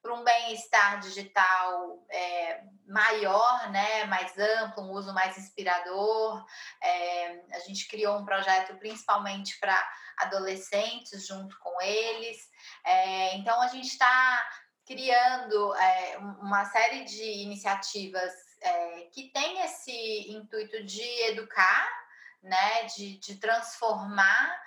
[0.00, 6.44] para um bem-estar digital é, maior, né, mais amplo, um uso mais inspirador.
[6.82, 9.76] É, a gente criou um projeto principalmente para
[10.16, 12.38] adolescentes, junto com eles.
[12.84, 14.48] É, então, a gente está
[14.86, 21.88] criando é, uma série de iniciativas é, que tem esse intuito de educar,
[22.42, 24.62] né, de, de transformar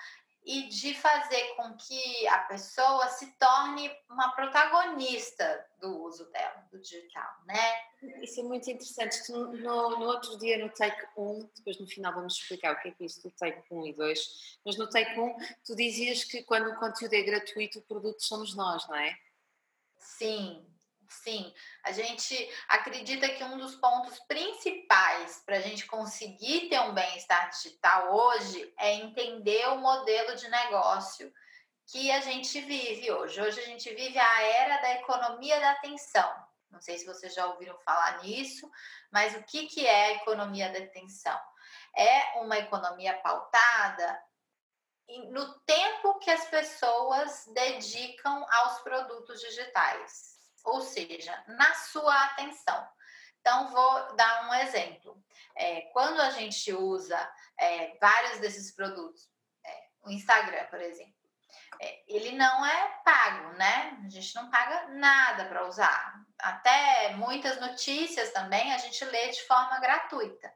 [0.45, 6.79] e de fazer com que a pessoa se torne uma protagonista do uso dela, do
[6.79, 7.73] digital, né?
[8.21, 9.31] Isso é muito interessante.
[9.31, 12.91] No, no outro dia, no Take 1, depois no final vamos explicar o que é,
[12.91, 15.35] que é isso do Take 1 e 2, mas no Take 1
[15.65, 19.17] tu dizias que quando o conteúdo é gratuito, o produto somos nós, não é?
[19.97, 20.65] Sim,
[21.21, 21.53] Sim,
[21.83, 22.35] a gente
[22.67, 28.73] acredita que um dos pontos principais para a gente conseguir ter um bem-estar digital hoje
[28.79, 31.31] é entender o modelo de negócio
[31.87, 33.39] que a gente vive hoje.
[33.39, 36.33] Hoje a gente vive a era da economia da atenção.
[36.71, 38.69] Não sei se vocês já ouviram falar nisso,
[39.11, 41.39] mas o que, que é a economia da atenção?
[41.95, 44.19] É uma economia pautada
[45.29, 50.32] no tempo que as pessoas dedicam aos produtos digitais
[50.63, 52.87] ou seja, na sua atenção.
[53.39, 55.21] Então, vou dar um exemplo.
[55.55, 59.29] É, quando a gente usa é, vários desses produtos,
[59.65, 61.13] é, o Instagram, por exemplo,
[61.81, 63.99] é, ele não é pago, né?
[64.05, 66.23] A gente não paga nada para usar.
[66.39, 70.53] Até muitas notícias também a gente lê de forma gratuita.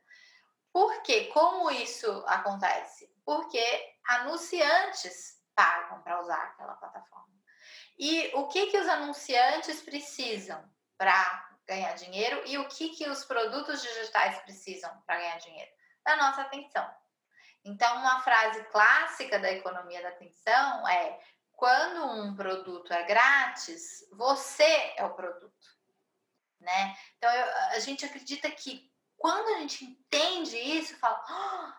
[0.71, 1.29] Por quê?
[1.33, 3.11] Como isso acontece?
[3.25, 7.36] Porque anunciantes pagam para usar aquela plataforma.
[7.97, 10.63] E o que, que os anunciantes precisam
[10.97, 15.71] para ganhar dinheiro e o que, que os produtos digitais precisam para ganhar dinheiro?
[16.05, 16.89] Da nossa atenção.
[17.65, 21.19] Então, uma frase clássica da economia da atenção é:
[21.51, 25.53] quando um produto é grátis, você é o produto.
[26.59, 26.97] Né?
[27.17, 31.73] Então, eu, a gente acredita que quando a gente entende isso, fala: oh,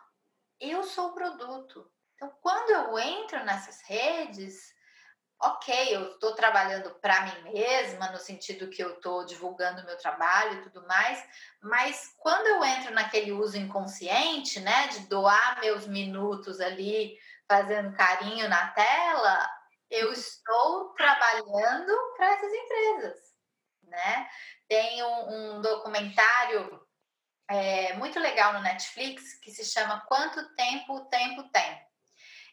[0.61, 1.91] eu sou o produto.
[2.14, 4.75] Então, quando eu entro nessas redes,
[5.41, 10.59] ok, eu estou trabalhando para mim mesma, no sentido que eu estou divulgando meu trabalho
[10.59, 11.24] e tudo mais,
[11.62, 17.16] mas quando eu entro naquele uso inconsciente, né, de doar meus minutos ali
[17.47, 19.49] fazendo carinho na tela,
[19.91, 23.16] eu estou trabalhando para essas empresas,
[23.84, 24.28] né?
[24.68, 26.86] Tem um, um documentário
[27.49, 31.88] é, muito legal no Netflix que se chama Quanto Tempo o Tempo Tem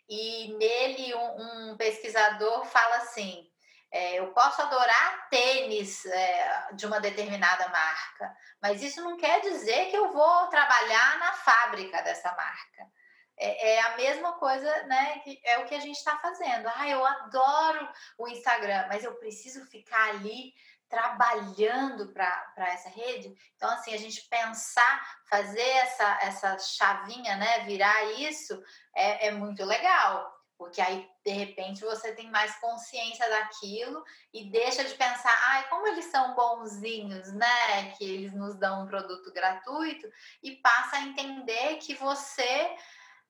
[0.09, 3.49] e nele um, um pesquisador fala assim:
[3.91, 9.89] é, eu posso adorar tênis é, de uma determinada marca, mas isso não quer dizer
[9.89, 12.91] que eu vou trabalhar na fábrica dessa marca.
[13.37, 15.21] É, é a mesma coisa, né?
[15.43, 16.69] É o que a gente está fazendo.
[16.75, 20.53] Ah, eu adoro o Instagram, mas eu preciso ficar ali
[20.89, 23.35] trabalhando para essa rede.
[23.55, 28.61] Então, assim, a gente pensar, fazer essa, essa chavinha, né, virar isso,
[28.95, 30.33] é, é muito legal.
[30.57, 35.87] Porque aí, de repente, você tem mais consciência daquilo e deixa de pensar, ai, como
[35.87, 37.91] eles são bonzinhos, né?
[37.97, 40.07] Que eles nos dão um produto gratuito,
[40.41, 42.73] e passa a entender que você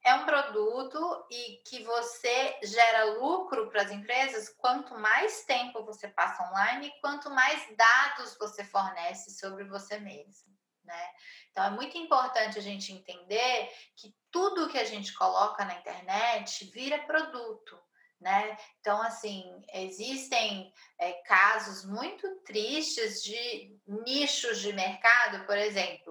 [0.05, 6.07] é um produto e que você gera lucro para as empresas quanto mais tempo você
[6.07, 10.55] passa online e quanto mais dados você fornece sobre você mesmo.
[10.83, 11.09] Né?
[11.49, 16.65] Então é muito importante a gente entender que tudo que a gente coloca na internet
[16.65, 17.75] vira produto.
[18.21, 18.57] Né?
[18.79, 19.43] Então, assim,
[19.73, 26.04] existem é, casos muito tristes de nichos de mercado, por exemplo,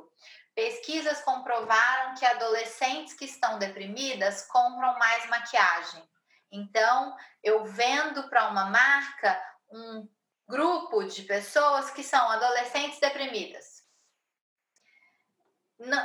[0.54, 6.08] Pesquisas comprovaram que adolescentes que estão deprimidas compram mais maquiagem.
[6.52, 10.08] Então, eu vendo para uma marca um
[10.46, 13.82] grupo de pessoas que são adolescentes deprimidas.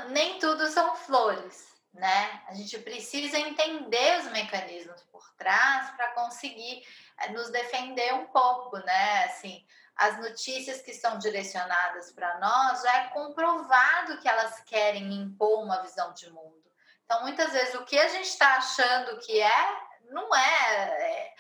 [0.10, 2.44] Nem tudo são flores, né?
[2.48, 6.84] A gente precisa entender os mecanismos por trás para conseguir
[7.20, 9.26] eh, nos defender um pouco, né?
[9.26, 9.64] Assim,
[10.00, 15.82] as notícias que são direcionadas para nós, já é comprovado que elas querem impor uma
[15.82, 16.64] visão de mundo.
[17.04, 19.78] Então, muitas vezes, o que a gente está achando que é,
[20.10, 20.54] não é,
[21.02, 21.34] é,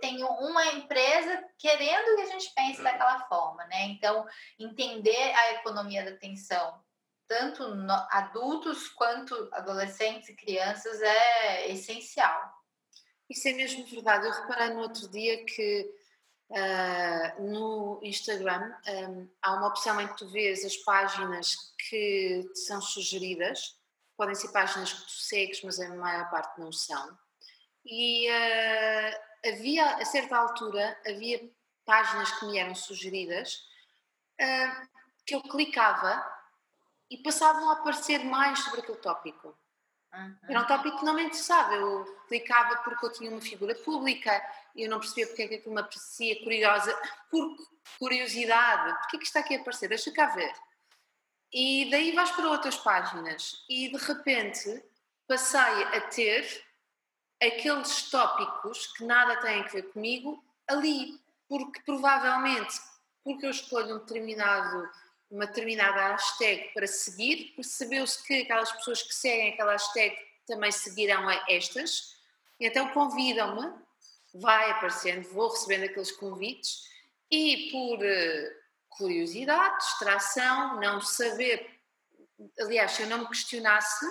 [0.00, 3.86] Tem uma empresa querendo que a gente pense daquela forma, né?
[3.86, 4.24] Então,
[4.56, 6.80] entender a economia da atenção,
[7.26, 7.64] tanto
[8.10, 12.54] adultos quanto adolescentes e crianças, é essencial.
[13.28, 14.26] Isso é mesmo verdade.
[14.26, 16.05] Eu reparei no outro dia que
[16.48, 21.56] Uh, no Instagram um, há uma opção em que tu vês as páginas
[21.88, 23.76] que te são sugeridas,
[24.16, 27.18] podem ser páginas que tu segues, mas a maior parte não são.
[27.84, 31.50] E uh, havia, a certa altura, havia
[31.84, 33.54] páginas que me eram sugeridas
[34.40, 34.88] uh,
[35.24, 36.24] que eu clicava
[37.10, 39.56] e passavam a aparecer mais sobre aquele tópico.
[40.12, 40.36] Uhum.
[40.48, 41.74] Era um tópico que não me interessava.
[41.74, 44.42] Eu clicava porque eu tinha uma figura pública,
[44.74, 46.94] e eu não percebia porque é que aquilo me aprecia, curiosa,
[47.30, 47.56] por
[47.98, 49.88] curiosidade, porque é que está aqui a aparecer?
[49.88, 50.52] Deixa cá ver.
[51.52, 54.84] E daí vais para outras páginas e de repente
[55.26, 56.64] passei a ter
[57.42, 62.74] aqueles tópicos que nada têm a ver comigo ali, porque provavelmente
[63.24, 64.88] porque eu escolho um determinado
[65.30, 70.16] uma determinada hashtag para seguir, percebeu-se que aquelas pessoas que seguem aquela hashtag
[70.46, 72.16] também seguirão a estas,
[72.60, 73.72] então convidam-me,
[74.34, 76.88] vai aparecendo, vou recebendo aqueles convites
[77.30, 81.80] e por uh, curiosidade, distração, não saber,
[82.60, 84.06] aliás, se eu não me questionasse,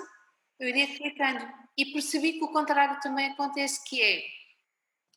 [0.58, 1.46] eu iria clicando.
[1.76, 4.22] E percebi que o contrário também acontece, que é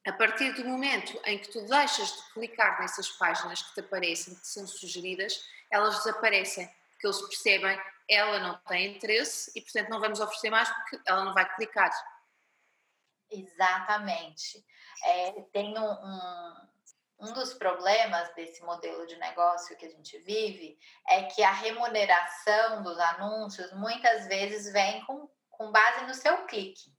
[0.10, 4.34] a partir do momento em que tu deixas de clicar nessas páginas que te aparecem,
[4.34, 5.42] que te são sugeridas,
[5.72, 10.68] elas desaparecem, porque eles percebem ela não tem interesse e, portanto, não vamos oferecer mais
[10.68, 11.92] porque ela não vai clicar.
[13.30, 14.66] Exatamente.
[15.06, 16.54] É, tem um, um,
[17.20, 22.82] um dos problemas desse modelo de negócio que a gente vive é que a remuneração
[22.82, 26.92] dos anúncios muitas vezes vem com, com base no seu clique,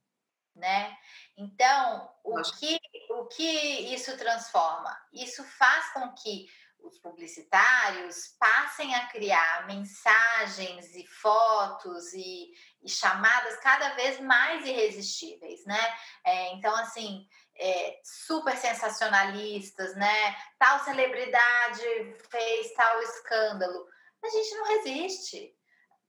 [0.55, 0.97] né?
[1.37, 2.79] Então, o que,
[3.11, 4.97] o que isso transforma?
[5.13, 6.47] Isso faz com que
[6.85, 12.53] os publicitários passem a criar mensagens e fotos e,
[12.83, 15.99] e chamadas cada vez mais irresistíveis, né?
[16.25, 17.27] É, então, assim,
[17.59, 20.37] é, super sensacionalistas, né?
[20.59, 21.83] Tal celebridade
[22.31, 23.87] fez tal escândalo.
[24.25, 25.55] A gente não resiste.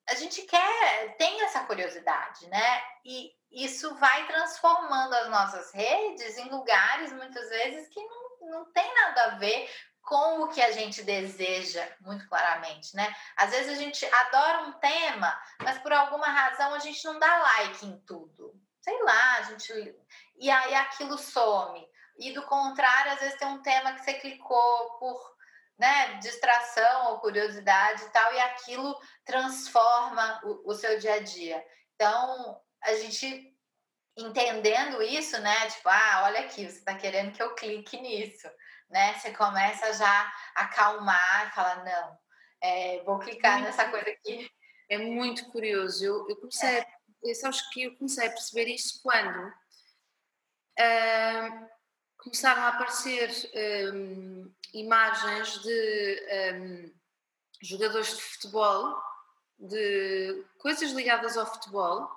[0.10, 2.84] A gente quer, tem essa curiosidade, né?
[3.06, 8.94] E isso vai transformando as nossas redes em lugares, muitas vezes, que não, não tem
[8.94, 9.70] nada a ver
[10.04, 13.14] com o que a gente deseja, muito claramente, né?
[13.36, 17.38] Às vezes a gente adora um tema, mas por alguma razão a gente não dá
[17.38, 18.54] like em tudo.
[18.82, 19.96] Sei lá, a gente.
[20.38, 21.88] E aí aquilo some.
[22.18, 25.36] E do contrário, às vezes tem um tema que você clicou por
[25.78, 28.96] né, distração ou curiosidade e tal, e aquilo
[29.26, 31.64] transforma o, o seu dia a dia.
[31.96, 33.56] Então, a gente
[34.18, 35.68] entendendo isso, né?
[35.70, 38.48] Tipo, ah, olha aqui, você está querendo que eu clique nisso
[38.92, 39.18] né?
[39.18, 42.20] Você começa já a acalmar falar, não,
[42.62, 44.50] é, vou clicar muito, nessa coisa aqui.
[44.90, 46.04] É muito curioso.
[46.06, 46.88] Eu, eu comecei, é.
[47.24, 49.48] eu, sabes que eu comecei a perceber isso quando
[50.80, 51.70] uh,
[52.18, 53.32] começaram a aparecer
[53.94, 56.22] um, imagens de
[56.54, 56.94] um,
[57.62, 59.02] jogadores de futebol,
[59.58, 62.10] de coisas ligadas ao futebol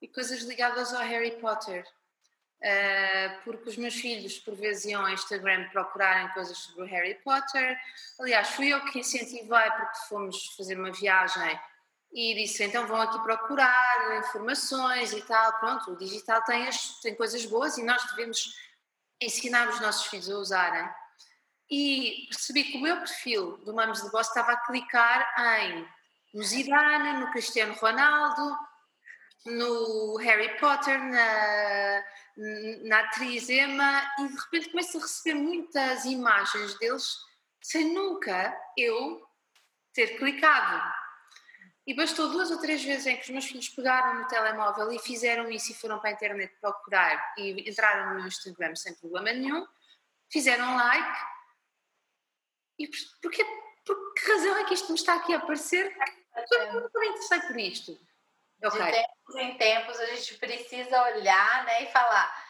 [0.00, 1.86] e coisas ligadas ao Harry Potter.
[2.62, 7.16] Uh, porque os meus filhos por vezes iam ao Instagram procurarem coisas sobre o Harry
[7.24, 7.76] Potter.
[8.20, 11.60] Aliás, fui eu que incentivei porque fomos fazer uma viagem
[12.12, 17.16] e disse, então vão aqui procurar informações e tal, pronto, o digital tem, as, tem
[17.16, 18.54] coisas boas e nós devemos
[19.20, 20.88] ensinar os nossos filhos a usarem.
[21.70, 25.34] E percebi que o meu perfil do Mames de Boss estava a clicar
[25.66, 25.88] em
[26.34, 28.56] no Zidane, no Cristiano Ronaldo,
[29.46, 32.04] no Harry Potter, na,
[32.84, 37.16] na atriz Emma, e de repente começo a receber muitas imagens deles
[37.60, 39.26] sem nunca eu
[39.92, 40.92] ter clicado.
[41.86, 44.98] E bastou duas ou três vezes em que os meus filhos pegaram no telemóvel e
[45.00, 49.32] fizeram isso e foram para a internet procurar e entraram no meu Instagram sem problema
[49.32, 49.66] nenhum,
[50.30, 51.18] fizeram like.
[52.78, 52.88] E
[53.20, 53.44] porquê,
[53.84, 55.92] por que razão é que isto me está aqui a aparecer?
[56.52, 58.11] Eu não me interessei por isto.
[58.64, 58.84] Okay.
[58.84, 62.46] De tempos em tempos a gente precisa olhar né, e falar: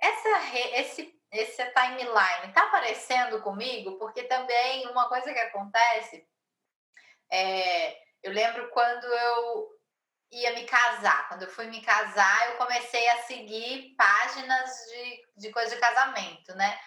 [0.00, 3.98] essa, esse, esse timeline está aparecendo comigo?
[3.98, 6.26] Porque também uma coisa que acontece
[7.30, 9.68] é eu lembro quando eu
[10.30, 11.28] ia me casar.
[11.28, 16.54] Quando eu fui me casar, eu comecei a seguir páginas de, de coisa de casamento,
[16.54, 16.78] né?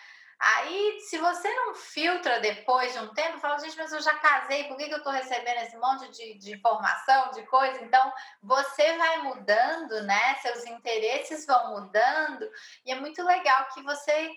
[0.43, 4.63] Aí, se você não filtra depois de um tempo, fala, gente, mas eu já casei,
[4.63, 7.79] por que, que eu estou recebendo esse monte de, de informação, de coisa?
[7.83, 8.11] Então,
[8.41, 10.33] você vai mudando, né?
[10.41, 12.49] Seus interesses vão mudando,
[12.83, 14.31] e é muito legal que você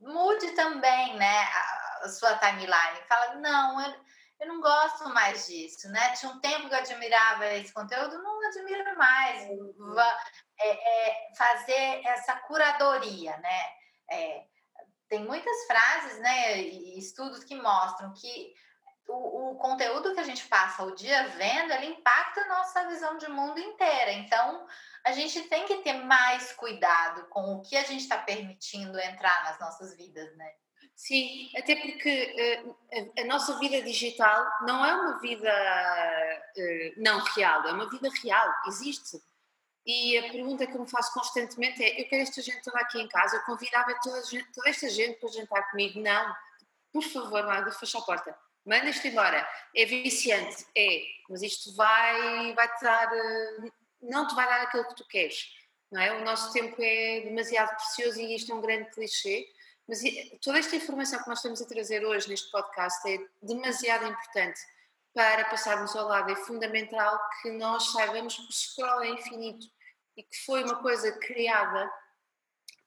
[0.00, 1.42] mude também, né?
[1.44, 3.06] A, a sua timeline.
[3.08, 3.94] Fala, não, eu,
[4.40, 6.16] eu não gosto mais disso, né?
[6.16, 9.48] Tinha um tempo que eu admirava esse conteúdo, não admiro mais.
[9.50, 9.94] Uhum.
[10.58, 13.60] É, é, fazer essa curadoria, né?
[14.10, 14.53] É,
[15.14, 18.52] tem muitas frases, né, e estudos que mostram que
[19.06, 23.16] o, o, conteúdo que a gente passa o dia vendo, ele impacta a nossa visão
[23.16, 24.12] de mundo inteira.
[24.12, 24.66] Então,
[25.04, 29.44] a gente tem que ter mais cuidado com o que a gente está permitindo entrar
[29.44, 30.50] nas nossas vidas, né?
[30.96, 32.76] Sim, até porque uh,
[33.18, 35.50] a, a, nossa vida digital não é uma vida
[36.56, 39.18] uh, não real, é uma vida real, existe.
[39.86, 43.00] E a pergunta que eu me faço constantemente é: eu quero esta gente toda aqui
[43.00, 44.22] em casa, eu convidava toda,
[44.54, 46.00] toda esta gente para jantar comigo.
[46.00, 46.34] Não,
[46.92, 49.46] por favor, Magda, fecha a porta, manda isto embora.
[49.74, 53.72] É viciante, é, mas isto vai, vai te dar, uh,
[54.02, 55.48] não te vai dar aquilo que tu queres.
[55.92, 56.12] Não é?
[56.12, 59.46] O nosso tempo é demasiado precioso e isto é um grande clichê
[59.86, 60.00] mas
[60.42, 64.60] toda esta informação que nós estamos a trazer hoje neste podcast é demasiado importante
[65.14, 66.30] para passarmos ao lado.
[66.32, 69.66] É fundamental que nós saibamos que o scroll é infinito
[70.16, 71.90] e que foi uma coisa criada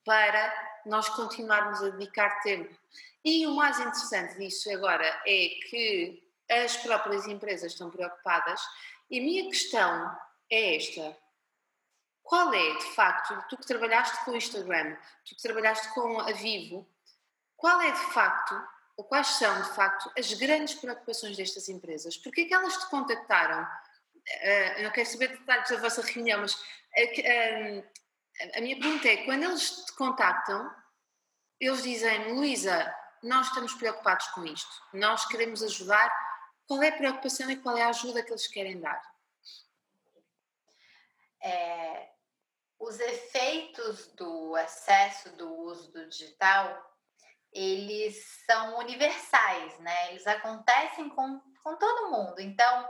[0.05, 2.77] para nós continuarmos a dedicar tempo.
[3.23, 8.61] E o mais interessante disso agora é que as próprias empresas estão preocupadas
[9.09, 10.17] e a minha questão
[10.49, 11.17] é esta
[12.27, 16.33] qual é, de facto, tu que trabalhaste com o Instagram, tu que trabalhaste com a
[16.33, 16.85] Vivo,
[17.55, 18.53] qual é, de facto,
[18.97, 22.17] ou quais são, de facto, as grandes preocupações destas empresas?
[22.17, 23.63] Porquê é que elas te contactaram?
[23.63, 27.83] Uh, não quero saber detalhes da vossa reunião, mas uh,
[28.55, 30.75] a minha pergunta é, quando eles te contactam,
[31.59, 36.11] eles dizem, Luísa, nós estamos preocupados com isto, nós queremos ajudar,
[36.67, 39.01] qual é a preocupação e qual é a ajuda que eles querem dar?
[41.41, 42.09] É,
[42.79, 46.96] os efeitos do excesso do uso do digital,
[47.53, 50.09] eles são universais, né?
[50.11, 52.39] Eles acontecem com, com todo mundo.
[52.39, 52.89] Então,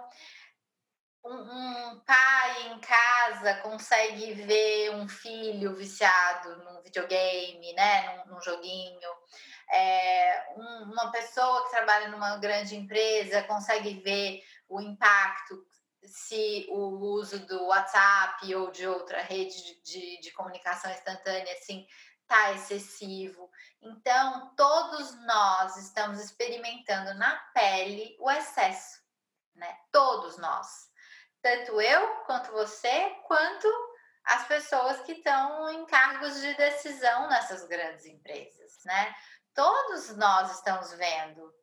[1.24, 8.42] um, um, pai em casa consegue ver um filho viciado num videogame, né, num, num
[8.42, 9.10] joguinho.
[9.70, 15.66] É, um, uma pessoa que trabalha numa grande empresa consegue ver o impacto
[16.04, 21.86] se o uso do WhatsApp ou de outra rede de, de comunicação instantânea assim
[22.28, 23.50] está excessivo.
[23.82, 29.02] Então, todos nós estamos experimentando na pele o excesso,
[29.56, 29.78] né?
[29.92, 30.68] Todos nós.
[31.42, 33.68] Tanto eu, quanto você, quanto
[34.26, 39.16] as pessoas que estão em cargos de decisão nessas grandes empresas, né?
[39.54, 41.54] Todos nós estamos vendo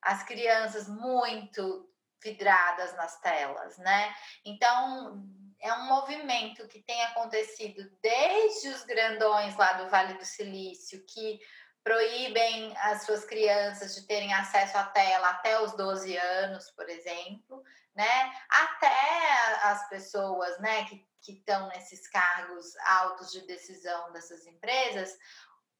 [0.00, 1.90] as crianças muito
[2.22, 4.14] vidradas nas telas, né?
[4.42, 5.22] Então,
[5.64, 11.40] é um movimento que tem acontecido desde os grandões lá do Vale do Silício, que
[11.82, 17.62] proíbem as suas crianças de terem acesso à tela até os 12 anos, por exemplo,
[17.94, 18.32] né?
[18.48, 25.16] Até as pessoas, né, que que estão nesses cargos altos de decisão dessas empresas,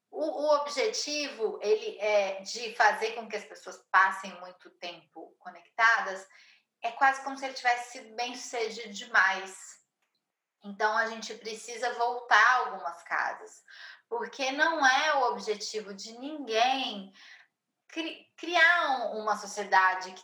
[0.09, 6.27] o, o, objetivo ele é de fazer com que as pessoas passem muito tempo conectadas
[6.81, 9.74] é quase como se ele tivesse sido bem sucedido demais.
[10.65, 13.63] Então a gente precisa voltar algumas casas,
[14.09, 17.13] porque não é o objetivo de ninguém
[17.87, 20.23] cri criar uma sociedade que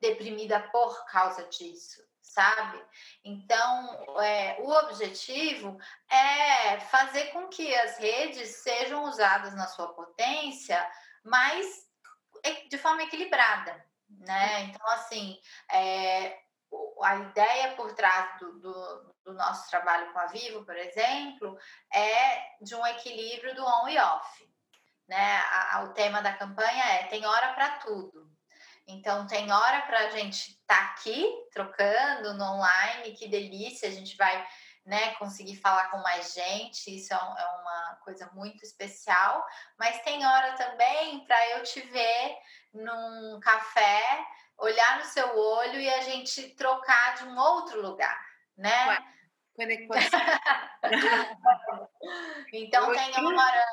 [0.00, 2.82] deprimida por causa disso, sabe?
[3.24, 5.78] Então, é, o objetivo
[6.10, 10.84] é fazer com que as redes sejam usadas na sua potência,
[11.22, 11.86] mas
[12.68, 14.62] de forma equilibrada, né?
[14.62, 15.38] Então, assim,
[15.70, 16.41] é,
[17.02, 21.58] a ideia por trás do, do, do, nosso trabalho com a Vivo, por exemplo,
[21.92, 24.48] é de um equilíbrio do on e off.
[25.08, 25.36] Né?
[25.36, 28.30] A, a, o tema da campanha é tem hora para tudo.
[28.86, 33.92] Então, tem hora para a gente estar tá aqui trocando no online, que delícia, a
[33.92, 34.46] gente vai
[34.84, 39.44] né, conseguir falar com mais gente, isso é, é uma coisa muito especial,
[39.78, 42.36] mas tem hora também para eu te ver
[42.74, 44.26] num café,
[44.58, 48.18] olhar no seu olho e a gente trocar de um outro lugar,
[48.56, 48.86] né?
[48.88, 48.98] Ué,
[49.58, 49.64] é
[52.52, 53.66] então tem hora.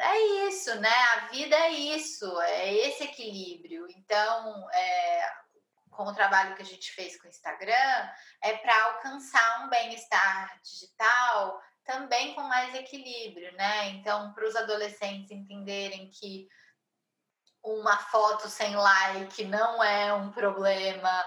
[0.00, 0.94] É isso, né?
[1.16, 3.88] A vida é isso, é esse equilíbrio.
[3.90, 5.32] Então, é,
[5.90, 8.08] com o trabalho que a gente fez com o Instagram,
[8.42, 13.88] é para alcançar um bem-estar digital também com mais equilíbrio, né?
[13.88, 16.46] Então, para os adolescentes entenderem que
[17.62, 21.24] uma foto sem like não é um problema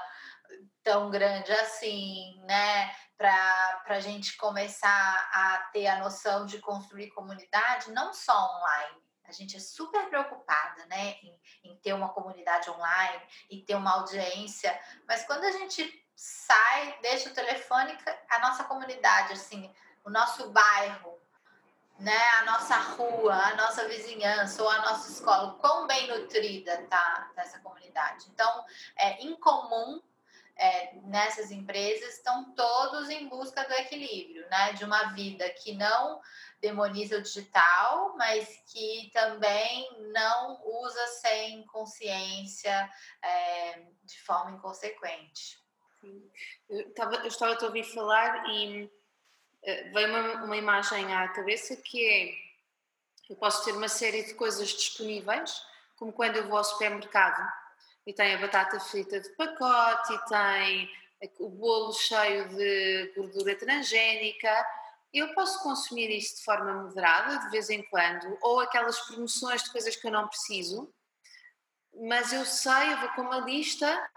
[0.84, 2.94] tão grande assim, né?
[3.18, 9.02] Para a gente começar a ter a noção de construir comunidade, não só online,
[9.32, 13.94] a gente é super preocupada, né, em, em, ter uma comunidade online e ter uma
[13.94, 14.78] audiência,
[15.08, 17.98] mas quando a gente sai, deixa o telefone,
[18.30, 19.74] a nossa comunidade, assim,
[20.04, 21.11] o nosso bairro,
[22.02, 27.32] né, a nossa rua, a nossa vizinhança ou a nossa escola, quão bem nutrida tá,
[27.36, 28.26] tá essa comunidade.
[28.34, 28.66] Então,
[28.98, 30.02] é incomum
[30.56, 34.74] é, nessas empresas estão todos em busca do equilíbrio, né?
[34.74, 36.20] De uma vida que não
[36.60, 42.90] demoniza o digital, mas que também não usa sem consciência
[43.24, 45.60] é, de forma inconsequente.
[46.00, 46.32] Sim.
[46.68, 48.92] Eu, eu estava a ouvir falar e
[49.64, 52.52] veio uma, uma imagem à cabeça que é
[53.32, 55.64] eu posso ter uma série de coisas disponíveis,
[55.96, 57.50] como quando eu vou ao supermercado
[58.06, 60.92] e tem a batata frita de pacote, e tem
[61.40, 64.68] o bolo cheio de gordura transgénica.
[65.14, 69.72] Eu posso consumir isso de forma moderada, de vez em quando, ou aquelas promoções de
[69.72, 70.94] coisas que eu não preciso,
[71.94, 74.12] mas eu sei, eu vou com uma lista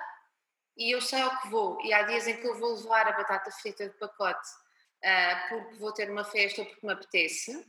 [0.76, 1.80] e eu sei ao que vou.
[1.84, 4.63] E há dias em que eu vou levar a batata frita de pacote
[5.04, 7.64] uh, porque vou ter uma festa ou porque me apetece,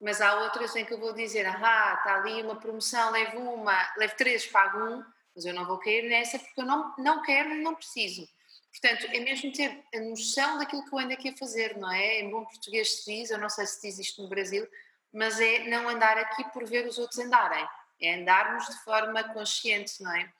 [0.00, 3.92] mas há outras em que eu vou dizer: ah, está ali uma promoção, levo uma,
[3.96, 5.04] levo três, pago um
[5.34, 8.28] mas eu não vou cair nessa porque eu não, não quero e não preciso.
[8.70, 12.20] Portanto, é mesmo ter a noção daquilo que eu ando aqui a fazer, não é?
[12.20, 14.68] Em bom português se diz, eu não sei se diz isto no Brasil,
[15.12, 17.66] mas é não andar aqui por ver os outros andarem,
[18.00, 20.32] é andarmos de forma consciente, não é?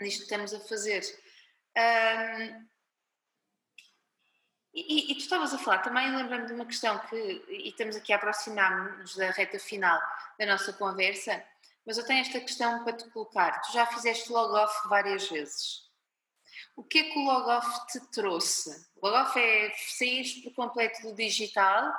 [0.00, 1.02] Nisto que estamos a fazer.
[1.76, 2.66] Um,
[4.74, 7.16] e, e, tu estavas a falar, também lembrando de uma questão que,
[7.48, 10.00] e estamos aqui a aproximar-nos da reta final
[10.38, 11.44] da nossa conversa,
[11.84, 13.60] mas eu tenho esta questão para te colocar.
[13.62, 15.82] Tu já fizeste logoff várias vezes.
[16.74, 18.88] O que é que o logoff te trouxe?
[19.02, 21.90] Logoff é sair por completo do digital.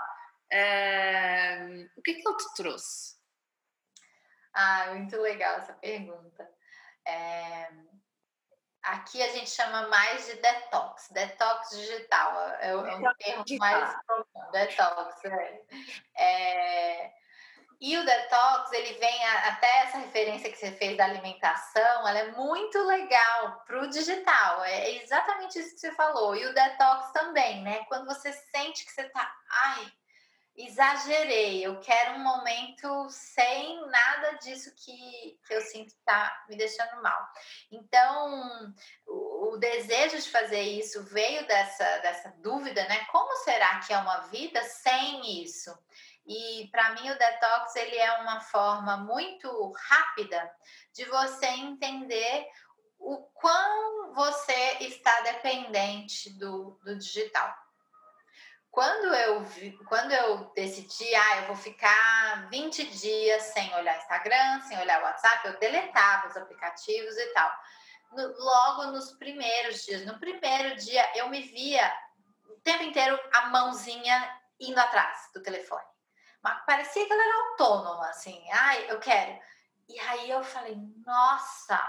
[0.52, 3.16] Uh, o que é que ele te trouxe?
[4.54, 6.50] Ah, muito legal essa pergunta.
[7.06, 7.70] É...
[8.84, 14.52] Aqui a gente chama mais de detox, detox digital, é, é um termo mais profundo,
[14.52, 15.26] detox.
[15.26, 15.62] É.
[16.18, 17.14] é...
[17.80, 22.20] E o detox, ele vem a, até essa referência que você fez da alimentação, ela
[22.20, 24.64] é muito legal para o digital.
[24.64, 26.36] É exatamente isso que você falou.
[26.36, 27.84] E o detox também, né?
[27.90, 29.92] Quando você sente que você tá, ai,
[30.56, 36.56] exagerei, eu quero um momento sem nada disso que, que eu sinto que tá me
[36.56, 37.28] deixando mal.
[37.72, 38.74] Então,
[39.08, 43.06] o, o desejo de fazer isso veio dessa, dessa dúvida, né?
[43.06, 45.76] Como será que é uma vida sem isso?
[46.26, 50.52] E para mim o detox ele é uma forma muito rápida
[50.94, 52.48] de você entender
[53.00, 57.63] o quão você está dependente do, do digital.
[58.74, 59.46] Quando eu,
[59.88, 65.48] quando eu decidi, ah, eu vou ficar 20 dias sem olhar Instagram, sem olhar WhatsApp,
[65.48, 67.52] eu deletava os aplicativos e tal.
[68.14, 71.88] No, logo nos primeiros dias, no primeiro dia, eu me via
[72.50, 75.86] o tempo inteiro a mãozinha indo atrás do telefone.
[76.42, 78.44] Mas parecia que ela era autônoma, assim.
[78.52, 79.40] Ai, eu quero.
[79.88, 81.80] E aí eu falei, nossa,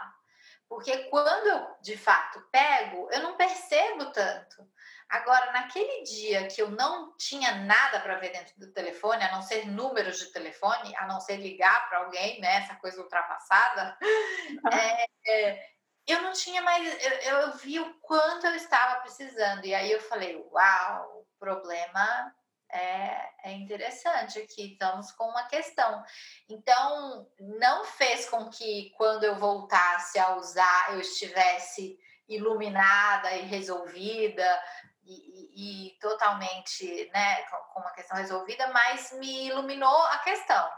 [0.68, 4.68] porque quando eu de fato pego, eu não percebo tanto.
[5.09, 9.43] Agora, naquele dia que eu não tinha nada para ver dentro do telefone, a não
[9.43, 13.97] ser números de telefone, a não ser ligar para alguém, né, essa coisa ultrapassada,
[14.73, 15.69] é, é,
[16.07, 19.65] eu não tinha mais, eu, eu vi o quanto eu estava precisando.
[19.65, 22.35] E aí eu falei, uau, o problema
[22.71, 26.03] é, é interessante aqui, estamos com uma questão.
[26.49, 31.99] Então, não fez com que quando eu voltasse a usar, eu estivesse
[32.29, 34.63] iluminada e resolvida
[35.07, 37.43] e, e, totalmente né,
[37.73, 40.71] com uma questão resolvida, mas me iluminou a questão.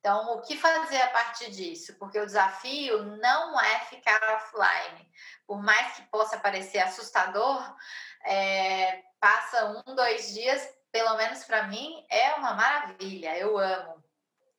[0.00, 1.94] Então, o que fazer a partir disso?
[1.96, 5.08] Porque o desafio não é ficar offline.
[5.46, 7.76] Por mais que possa parecer assustador,
[8.24, 13.38] é, passa um, dois dias, pelo menos para mim, é uma maravilha.
[13.38, 14.02] Eu amo.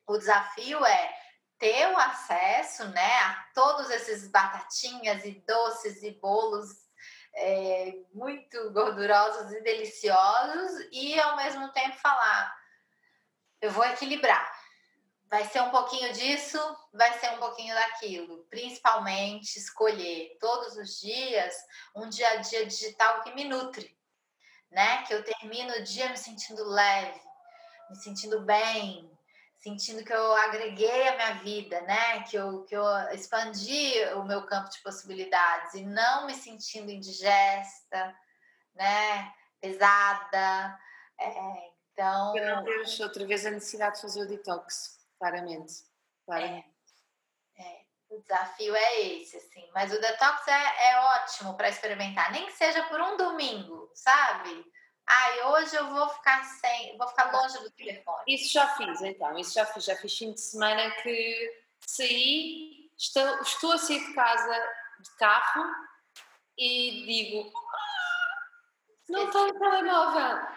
[0.08, 1.14] O desafio é
[1.60, 6.83] ter o acesso né, a todos esses batatinhas e doces e bolos
[7.36, 12.56] é, muito gordurosos e deliciosos e ao mesmo tempo falar
[13.62, 14.64] eu vou equilibrar
[15.34, 16.60] vai ser um pouquinho disso,
[16.94, 18.46] vai ser um pouquinho daquilo.
[18.52, 21.56] Principalmente escolher todos os dias
[21.96, 23.98] um dia a dia digital que me nutre,
[24.70, 25.02] né?
[25.08, 27.20] Que eu termino o dia me sentindo leve,
[27.90, 29.10] me sentindo bem,
[29.64, 32.24] sentindo que eu agreguei a minha vida, né?
[32.24, 38.14] Que eu, que eu expandi o meu campo de possibilidades e não me sentindo indigesta,
[38.76, 39.34] né?
[39.62, 40.78] Pesada.
[41.18, 42.36] É, então.
[42.36, 45.74] Eu não vejo outra vez a necessidade de fazer o detox claramente.
[46.26, 46.68] claramente.
[47.58, 49.66] É, é, o desafio é esse, assim.
[49.74, 54.73] Mas o detox é, é ótimo para experimentar, nem que seja por um domingo, sabe?
[55.08, 58.24] Ai, hoje eu vou ficar sem, vou ficar longe do telefone.
[58.28, 59.38] Isso já fiz, então.
[59.38, 59.86] Isso já fiz.
[59.86, 65.66] Já fiz fim de semana que saí, estou, estou a sair de casa de carro
[66.58, 68.48] e digo ah,
[69.10, 70.48] não tenho telemóvel.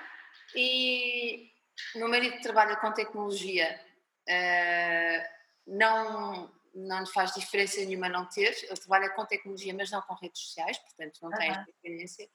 [0.54, 1.50] E
[1.94, 3.84] o meu marido trabalha com tecnologia
[4.28, 5.22] Uh,
[5.66, 8.56] não, não lhe faz diferença nenhuma não ter.
[8.64, 12.28] Ele trabalha com tecnologia, mas não com redes sociais, portanto não tem esta dependência.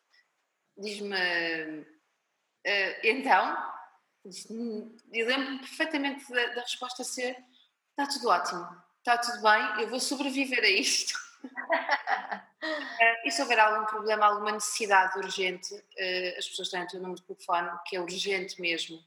[0.77, 1.85] Diz-me,
[2.65, 3.71] uh, então,
[5.11, 7.35] eu lembro-me perfeitamente da, da, resposta ser:
[7.89, 8.67] está tudo ótimo,
[8.99, 11.17] está tudo bem, eu vou sobreviver a isto.
[11.43, 11.49] uh,
[13.25, 17.19] e se houver algum problema, alguma necessidade urgente, uh, as pessoas têm o teu número
[17.19, 18.97] de telefone, que é urgente mesmo.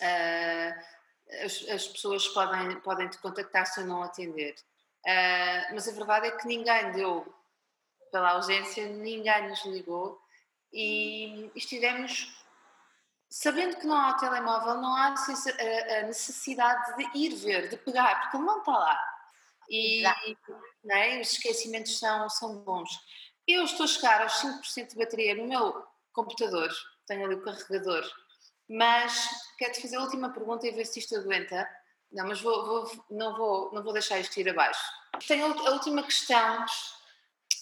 [0.00, 1.00] Uh,
[1.44, 4.56] as, as pessoas podem, podem te contactar se eu não atender.
[5.72, 7.32] Mas a verdade é que ninguém deu
[8.10, 10.20] pela ausência, ninguém nos ligou
[10.72, 12.39] e estivemos
[13.30, 18.36] sabendo que não há telemóvel, não há a necessidade de ir ver, de pegar, porque
[18.36, 19.00] ele não está lá.
[19.68, 21.20] E é?
[21.20, 22.90] os esquecimentos são, são bons.
[23.46, 26.68] Eu estou a chegar aos 5% de bateria no meu computador,
[27.06, 28.04] tenho ali o carregador
[28.70, 29.28] mas
[29.58, 31.68] quero-te fazer a última pergunta e ver se isto aguenta.
[32.12, 34.80] Não, mas vou, vou, não, vou, não vou deixar isto ir abaixo.
[35.26, 36.64] Tenho a última questão,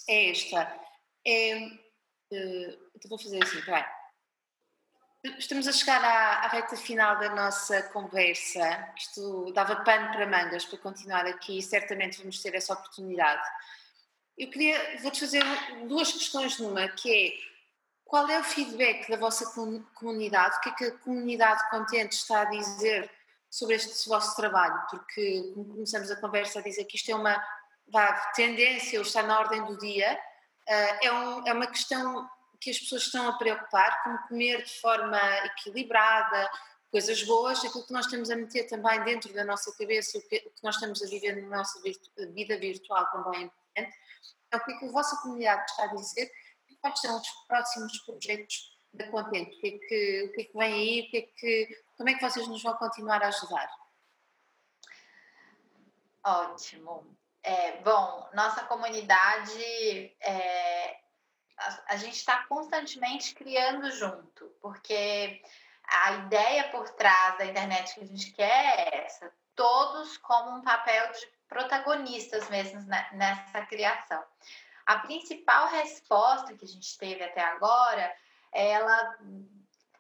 [0.07, 0.81] é esta.
[1.27, 3.87] É, uh, vou fazer assim, vai.
[5.25, 8.93] Estamos a chegar à, à, reta final da nossa conversa.
[8.97, 13.43] Isto dava pano para mangas para continuar aqui e certamente vamos ter essa oportunidade.
[14.37, 15.43] Eu queria, vou-te fazer
[15.89, 17.33] duas questões numa, que é
[18.05, 19.45] qual é o feedback da vossa
[19.95, 20.57] comunidade?
[20.57, 23.11] O que é que a comunidade contente está a dizer
[23.51, 24.87] sobre este vosso trabalho?
[24.89, 27.45] Porque começamos a conversa a dizer que isto é uma
[27.89, 30.17] vá, tendência ou está na ordem do dia,
[30.69, 32.31] uh, é, um, é uma questão
[32.61, 36.51] que as pessoas estão a preocupar, como comer de forma equilibrada,
[36.91, 40.37] coisas boas, aquilo que nós estamos a meter também dentro da nossa cabeça, o que,
[40.47, 43.97] o que nós estamos a viver na nossa vida virtual também é importante.
[44.47, 46.31] Então, o que é que a vossa comunidade está a dizer?
[46.81, 49.57] quais são os próximos projetos da Contente?
[49.57, 51.01] O que é que, o que, é que vem aí?
[51.01, 53.71] O que é que, como é que vocês nos vão continuar a ajudar?
[56.25, 57.17] Ótimo.
[57.43, 59.63] É, bom, nossa comunidade,
[60.21, 61.01] é,
[61.59, 65.43] a, a gente está constantemente criando junto, porque
[65.85, 70.63] a ideia por trás da internet que a gente quer é essa, todos como um
[70.63, 72.81] papel de protagonistas mesmo
[73.13, 74.23] nessa criação.
[74.87, 78.15] A principal resposta que a gente teve até agora,
[78.53, 79.19] ela,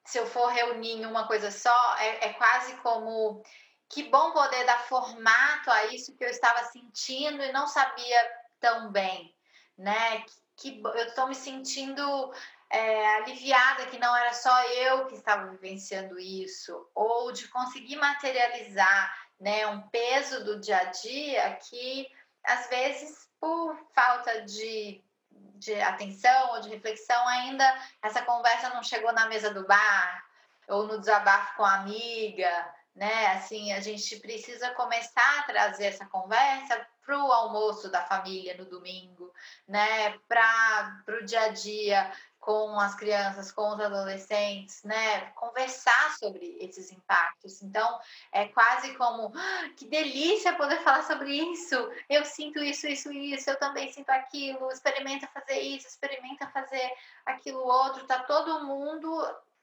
[0.05, 3.43] se eu for reunir em uma coisa só, é, é quase como
[3.89, 8.31] que bom poder dar formato a isso que eu estava sentindo e não sabia
[8.61, 9.35] tão bem,
[9.77, 10.25] né?
[10.59, 12.33] Que, eu estou me sentindo
[12.71, 19.15] é, aliviada que não era só eu que estava vivenciando isso, ou de conseguir materializar
[19.41, 22.09] né, um peso do dia a dia que
[22.45, 27.65] às vezes por falta de, de atenção ou de reflexão, ainda
[28.03, 30.25] essa conversa não chegou na mesa do bar
[30.69, 33.29] ou no desabafo com a amiga, né?
[33.29, 38.67] Assim, a gente precisa começar a trazer essa conversa para o almoço da família no
[38.67, 39.33] domingo,
[39.67, 40.19] né?
[40.29, 45.21] Para o dia a dia com as crianças, com os adolescentes, né?
[45.31, 47.63] Conversar sobre esses impactos.
[47.63, 47.99] Então,
[48.31, 51.77] é quase como ah, que delícia poder falar sobre isso.
[52.11, 53.49] Eu sinto isso, isso, isso.
[53.49, 54.71] Eu também sinto aquilo.
[54.71, 56.93] Experimenta fazer isso, experimenta fazer
[57.25, 58.07] aquilo outro.
[58.07, 59.11] Tá todo mundo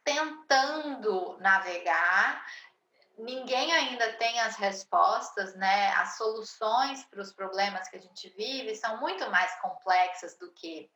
[0.04, 2.44] tentando navegar.
[3.18, 5.90] Ninguém ainda tem as respostas, né?
[5.94, 10.90] As soluções para os problemas que a gente vive são muito mais complexas do que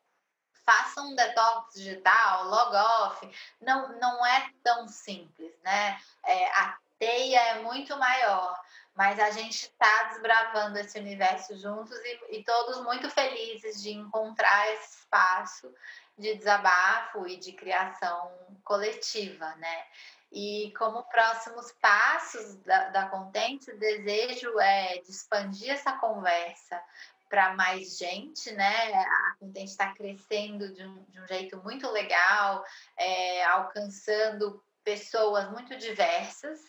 [0.65, 5.99] faça um detox digital, log off, não, não é tão simples, né?
[6.23, 8.59] É, a teia é muito maior,
[8.93, 14.71] mas a gente está desbravando esse universo juntos e, e, todos muito felizes de encontrar
[14.73, 15.73] esse espaço
[16.17, 18.31] de desabafo e de criação
[18.63, 19.85] coletiva, né?
[20.31, 26.79] E como próximos passos da, da Contente, o desejo é de expandir essa conversa
[27.27, 28.93] para mais gente, né?
[28.93, 32.63] A Contente está crescendo de um, de um, jeito muito legal,
[32.97, 36.59] é, alcançando pessoas muito diversas.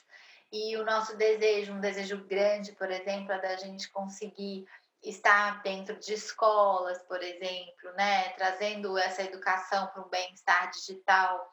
[0.53, 4.67] E o nosso desejo, um desejo grande, por exemplo, é da gente conseguir
[5.03, 8.31] estar dentro de escolas, por exemplo, né?
[8.31, 11.53] Trazendo essa educação para um bem-estar digital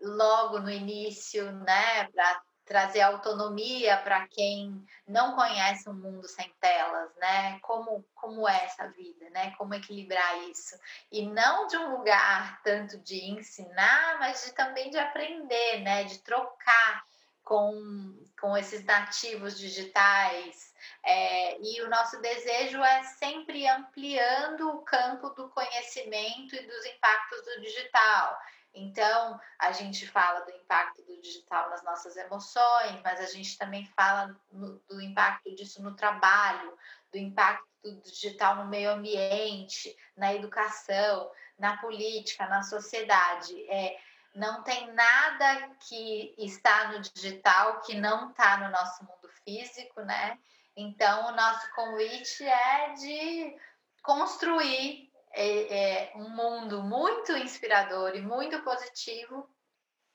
[0.00, 2.08] logo no início, né?
[2.08, 7.58] Para trazer autonomia para quem não conhece um mundo sem telas, né?
[7.60, 9.54] Como como é essa vida, né?
[9.56, 10.76] Como equilibrar isso
[11.10, 16.04] e não de um lugar tanto de ensinar, mas de também de aprender, né?
[16.04, 17.04] De trocar
[17.46, 20.74] com, com esses nativos digitais.
[21.04, 27.44] É, e o nosso desejo é sempre ampliando o campo do conhecimento e dos impactos
[27.44, 28.36] do digital.
[28.74, 33.86] Então, a gente fala do impacto do digital nas nossas emoções, mas a gente também
[33.96, 36.76] fala no, do impacto disso no trabalho,
[37.10, 43.54] do impacto do digital no meio ambiente, na educação, na política, na sociedade.
[43.70, 43.98] É,
[44.34, 50.38] não tem nada que está no digital que não está no nosso mundo físico, né?
[50.76, 53.56] Então, o nosso convite é de
[54.02, 55.05] construir
[55.36, 59.48] é, é um mundo muito inspirador e muito positivo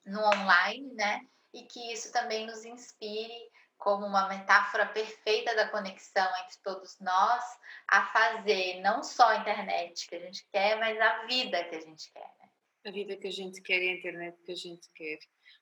[0.06, 1.22] no online, né?
[1.54, 7.44] E que isso também nos inspire como uma metáfora perfeita da conexão entre todos nós
[7.88, 11.82] a fazer não só a internet que a gente quer, mas a vida que a
[11.82, 12.30] gente quer.
[12.40, 12.50] Né?
[12.86, 15.20] A vida que a gente quer e a internet que a gente quer.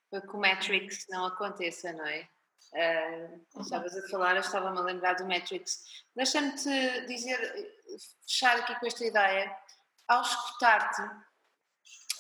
[0.10, 2.28] Para que o Matrix não aconteça, não é?
[2.72, 6.04] Uh, estavas a falar, eu estava-me a lembrar do Matrix.
[6.16, 7.79] Deixa-me-te dizer,
[8.28, 9.56] fechar aqui com esta ideia.
[10.08, 11.02] Ao escutar-te,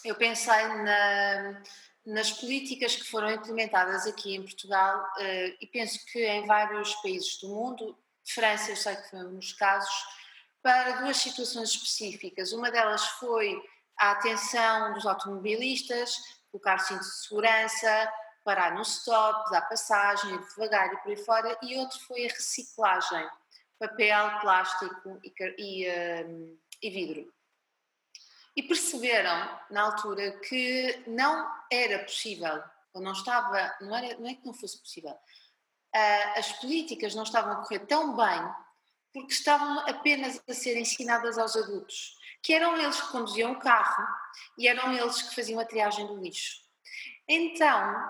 [0.05, 1.61] eu pensei na,
[2.05, 7.39] nas políticas que foram implementadas aqui em Portugal uh, e penso que em vários países
[7.39, 9.93] do mundo, França, eu sei que foi um dos casos,
[10.61, 12.51] para duas situações específicas.
[12.51, 13.61] Uma delas foi
[13.97, 16.15] a atenção dos automobilistas,
[16.51, 18.13] colocar cinto de segurança,
[18.43, 23.29] parar no stop, dar passagem, devagar e por aí fora, e outro foi a reciclagem,
[23.79, 27.33] papel, plástico e, e, um, e vidro.
[28.55, 32.61] E perceberam, na altura, que não era possível,
[32.93, 37.23] ou não estava, não, era, não é que não fosse possível, uh, as políticas não
[37.23, 38.53] estavam a correr tão bem
[39.13, 44.05] porque estavam apenas a ser ensinadas aos adultos, que eram eles que conduziam o carro
[44.57, 46.61] e eram eles que faziam a triagem do lixo.
[47.27, 48.09] Então,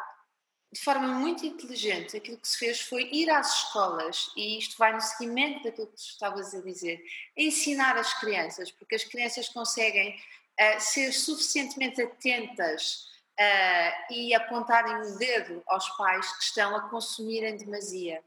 [0.71, 4.93] de forma muito inteligente, aquilo que se fez foi ir às escolas, e isto vai
[4.93, 7.03] no seguimento daquilo que tu estavas a dizer,
[7.35, 13.07] ensinar as crianças, porque as crianças conseguem uh, ser suficientemente atentas
[13.39, 18.23] uh, e apontarem o dedo aos pais que estão a consumir em demasia.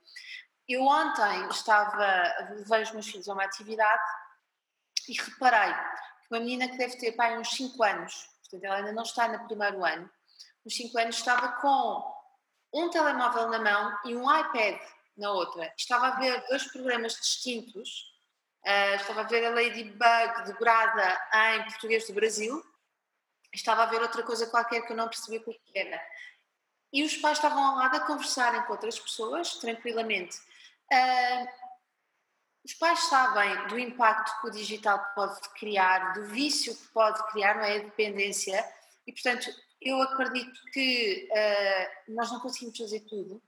[0.69, 4.03] Eu ontem estava, levei os meus filhos a uma atividade
[5.09, 8.93] e reparei que uma menina que deve ter pai uns 5 anos, portanto ela ainda
[8.93, 10.11] não está no primeiro ano,
[10.67, 12.22] uns 5 anos estava com
[12.73, 14.81] um telemóvel na mão e um iPad
[15.17, 15.73] na outra.
[15.77, 18.11] Estava a ver dois programas distintos.
[18.65, 21.21] Uh, estava a ver a Ladybug dobrada
[21.55, 22.65] em português do Brasil.
[23.53, 26.01] Estava a ver outra coisa qualquer que eu não percebi o que era.
[26.93, 30.39] E os pais estavam ao lado a conversarem com outras pessoas, tranquilamente.
[30.91, 31.63] Uh,
[32.65, 37.57] os pais sabem do impacto que o digital pode criar, do vício que pode criar,
[37.57, 37.77] não é?
[37.77, 38.65] A dependência.
[39.07, 39.51] E, portanto,
[39.85, 43.43] eu acredito que uh, nós não conseguimos fazer tudo.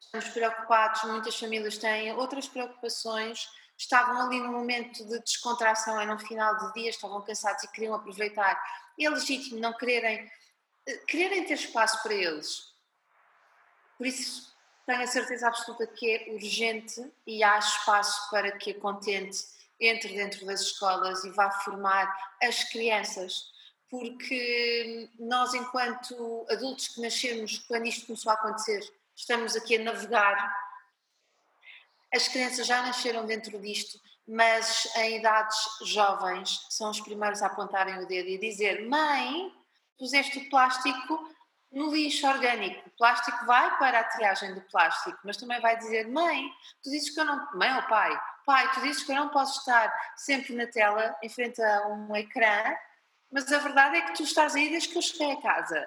[0.00, 6.18] Estamos preocupados, muitas famílias têm outras preocupações, estavam ali no momento de descontração, é no
[6.18, 8.60] final do dia, estavam cansados e queriam aproveitar.
[8.98, 12.74] É legítimo não quererem, uh, quererem ter espaço para eles.
[13.98, 14.54] Por isso,
[14.86, 20.14] tenho a certeza absoluta que é urgente e há espaço para que a Contente entre
[20.14, 22.10] dentro das escolas e vá formar
[22.42, 23.50] as crianças,
[23.90, 28.80] porque nós, enquanto adultos que nascemos quando isto começou a acontecer,
[29.14, 30.56] estamos aqui a navegar.
[32.12, 37.98] As crianças já nasceram dentro disto, mas em idades jovens são os primeiros a apontarem
[38.02, 39.52] o dedo e dizer: Mãe,
[39.98, 41.30] puseste o plástico
[41.70, 42.88] no lixo orgânico.
[42.88, 46.48] O plástico vai para a triagem do plástico, mas também vai dizer: Mãe,
[46.82, 47.48] tu dizes que eu não.
[47.54, 48.18] Mãe ou pai?
[48.44, 52.14] Pai, tu dizes que eu não posso estar sempre na tela, em frente a um
[52.14, 52.76] ecrã,
[53.36, 55.86] mas a verdade é que tu estás aí desde que eu cheguei a casa.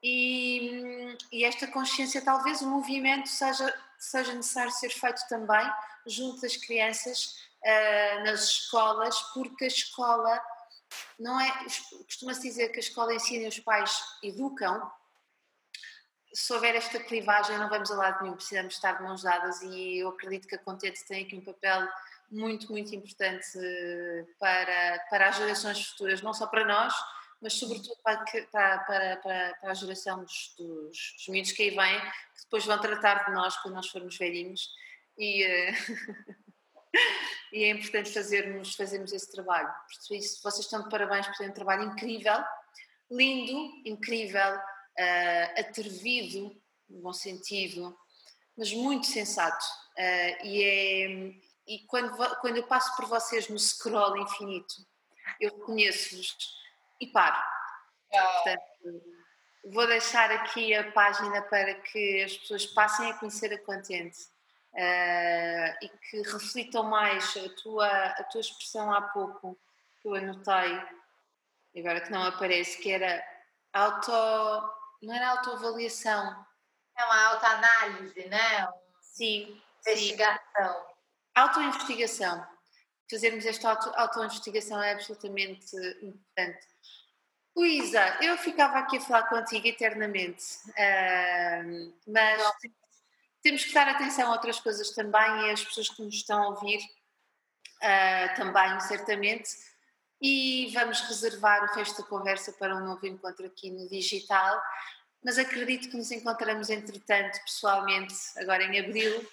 [0.00, 5.68] E, e esta consciência, talvez o movimento seja, seja necessário ser feito também
[6.06, 10.40] junto das crianças uh, nas escolas, porque a escola
[11.18, 11.50] não é.
[12.04, 14.88] Costuma-se dizer que a escola ensina e os pais educam.
[16.32, 19.98] Se houver esta clivagem, não vamos a lado nenhum, precisamos estar de mãos dadas e
[19.98, 21.88] eu acredito que a Contente tem aqui um papel
[22.30, 23.46] muito, muito importante
[24.38, 26.94] para, para as gerações futuras, não só para nós,
[27.40, 32.00] mas sobretudo para, para, para, para a geração dos, dos, dos miúdos que aí vêm,
[32.00, 34.70] que depois vão tratar de nós quando nós formos velhinhos.
[35.18, 35.72] E, eh,
[37.52, 39.72] e é importante fazermos, fazermos esse trabalho.
[40.08, 42.42] Por isso, vocês estão de parabéns por terem um trabalho incrível,
[43.10, 46.50] lindo, incrível, uh, atrevido,
[46.88, 47.96] no bom sentido,
[48.56, 49.64] mas muito sensato.
[49.98, 51.06] Uh, e é,
[51.66, 54.74] e quando, quando eu passo por vocês no scroll infinito,
[55.40, 56.36] eu reconheço-vos
[57.00, 57.40] e paro.
[58.10, 59.02] Portanto,
[59.72, 64.24] vou deixar aqui a página para que as pessoas passem a conhecer a Contente
[64.74, 69.58] uh, e que reflitam mais a tua, a tua expressão há pouco,
[70.00, 70.82] que eu anotei,
[71.76, 73.24] agora que não aparece, que era
[73.72, 74.12] auto.
[75.02, 76.46] não era autoavaliação.
[76.96, 78.68] É uma autoanálise, né?
[79.00, 79.60] Sim.
[79.80, 80.93] Investigação.
[81.34, 82.46] Autoinvestigação.
[83.10, 86.66] Fazermos esta auto, autoinvestigação é absolutamente importante.
[87.56, 92.42] Luísa, eu ficava aqui a falar contigo eternamente, uh, mas
[93.42, 96.48] temos que dar atenção a outras coisas também e as pessoas que nos estão a
[96.48, 99.50] ouvir uh, também, certamente.
[100.20, 104.60] E vamos reservar o resto da conversa para um novo encontro aqui no digital.
[105.22, 109.26] Mas acredito que nos encontraremos, entretanto, pessoalmente, agora em abril,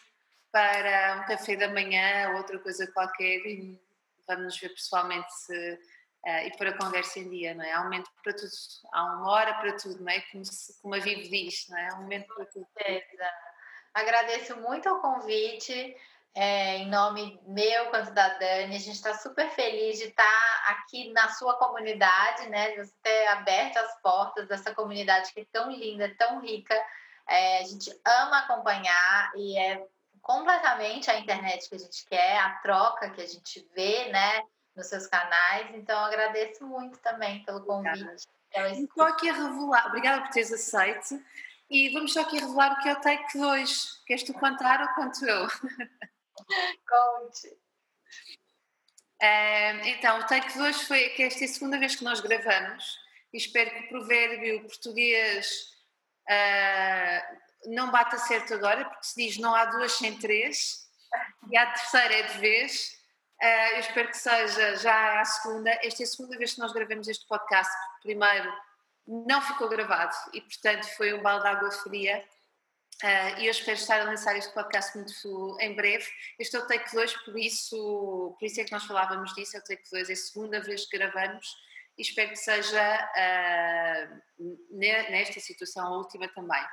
[0.51, 3.79] para um café da manhã ou outra coisa qualquer e
[4.27, 7.71] vamos ver pessoalmente uh, e pôr a conversa em dia, não é?
[7.71, 8.51] Há um momento para tudo,
[8.93, 10.21] há uma hora para tudo, não é?
[10.31, 11.89] Como, se, como a Vivo diz, não é?
[11.89, 12.67] Há um momento para tudo.
[12.79, 13.51] É, exato.
[13.93, 15.95] Agradeço muito o convite,
[16.33, 18.75] é, em nome meu quanto da Dani.
[18.75, 22.71] A gente está super feliz de estar tá aqui na sua comunidade, né?
[22.71, 26.75] De você ter aberto as portas dessa comunidade que é tão linda, tão rica.
[27.27, 29.85] É, a gente ama acompanhar e é
[30.31, 34.41] completamente a internet que a gente quer, a troca que a gente vê, né?
[34.73, 35.75] Nos seus canais.
[35.75, 38.27] Então, agradeço muito também pelo convite.
[38.53, 41.21] Estou aqui a revelar, obrigada por teres aceito.
[41.69, 44.03] E vamos só aqui revelar o que é o Take 2.
[44.05, 45.47] Queres tu contar ou conto eu?
[46.87, 47.47] Conte.
[49.21, 52.97] Uh, então, o Take 2 foi que esta é a segunda vez que nós gravamos
[53.33, 55.71] e espero que o provérbio português
[56.29, 60.87] uh, não bata certo agora, porque se diz não há duas sem três
[61.49, 62.99] e a terceira é de vez.
[63.41, 65.71] Uh, eu espero que seja já a segunda.
[65.83, 67.73] Esta é a segunda vez que nós gravamos este podcast.
[68.01, 68.51] Primeiro,
[69.07, 72.23] não ficou gravado e, portanto, foi um balde de água fria.
[73.03, 76.05] Uh, e eu espero estar a lançar este podcast muito em breve.
[76.37, 79.57] Este é o Take 2, por isso, por isso é que nós falávamos disso.
[79.57, 81.55] É o Take 2, é a segunda vez que gravamos
[81.97, 84.21] e espero que seja uh,
[84.69, 86.63] nesta situação a última também.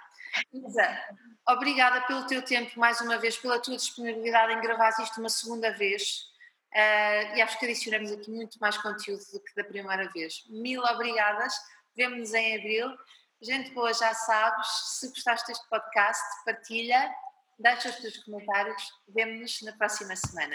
[0.53, 1.03] Isa,
[1.49, 5.71] obrigada pelo teu tempo mais uma vez, pela tua disponibilidade em gravar isto uma segunda
[5.73, 6.29] vez.
[6.75, 10.45] Uh, e acho que adicionamos aqui muito mais conteúdo do que da primeira vez.
[10.49, 11.55] Mil obrigadas.
[11.97, 12.97] Vemo-nos em abril.
[13.41, 14.67] Gente boa, já sabes,
[14.99, 17.09] se gostaste deste podcast, partilha,
[17.59, 18.83] deixa os teus comentários.
[19.09, 20.55] Vemo-nos na próxima semana.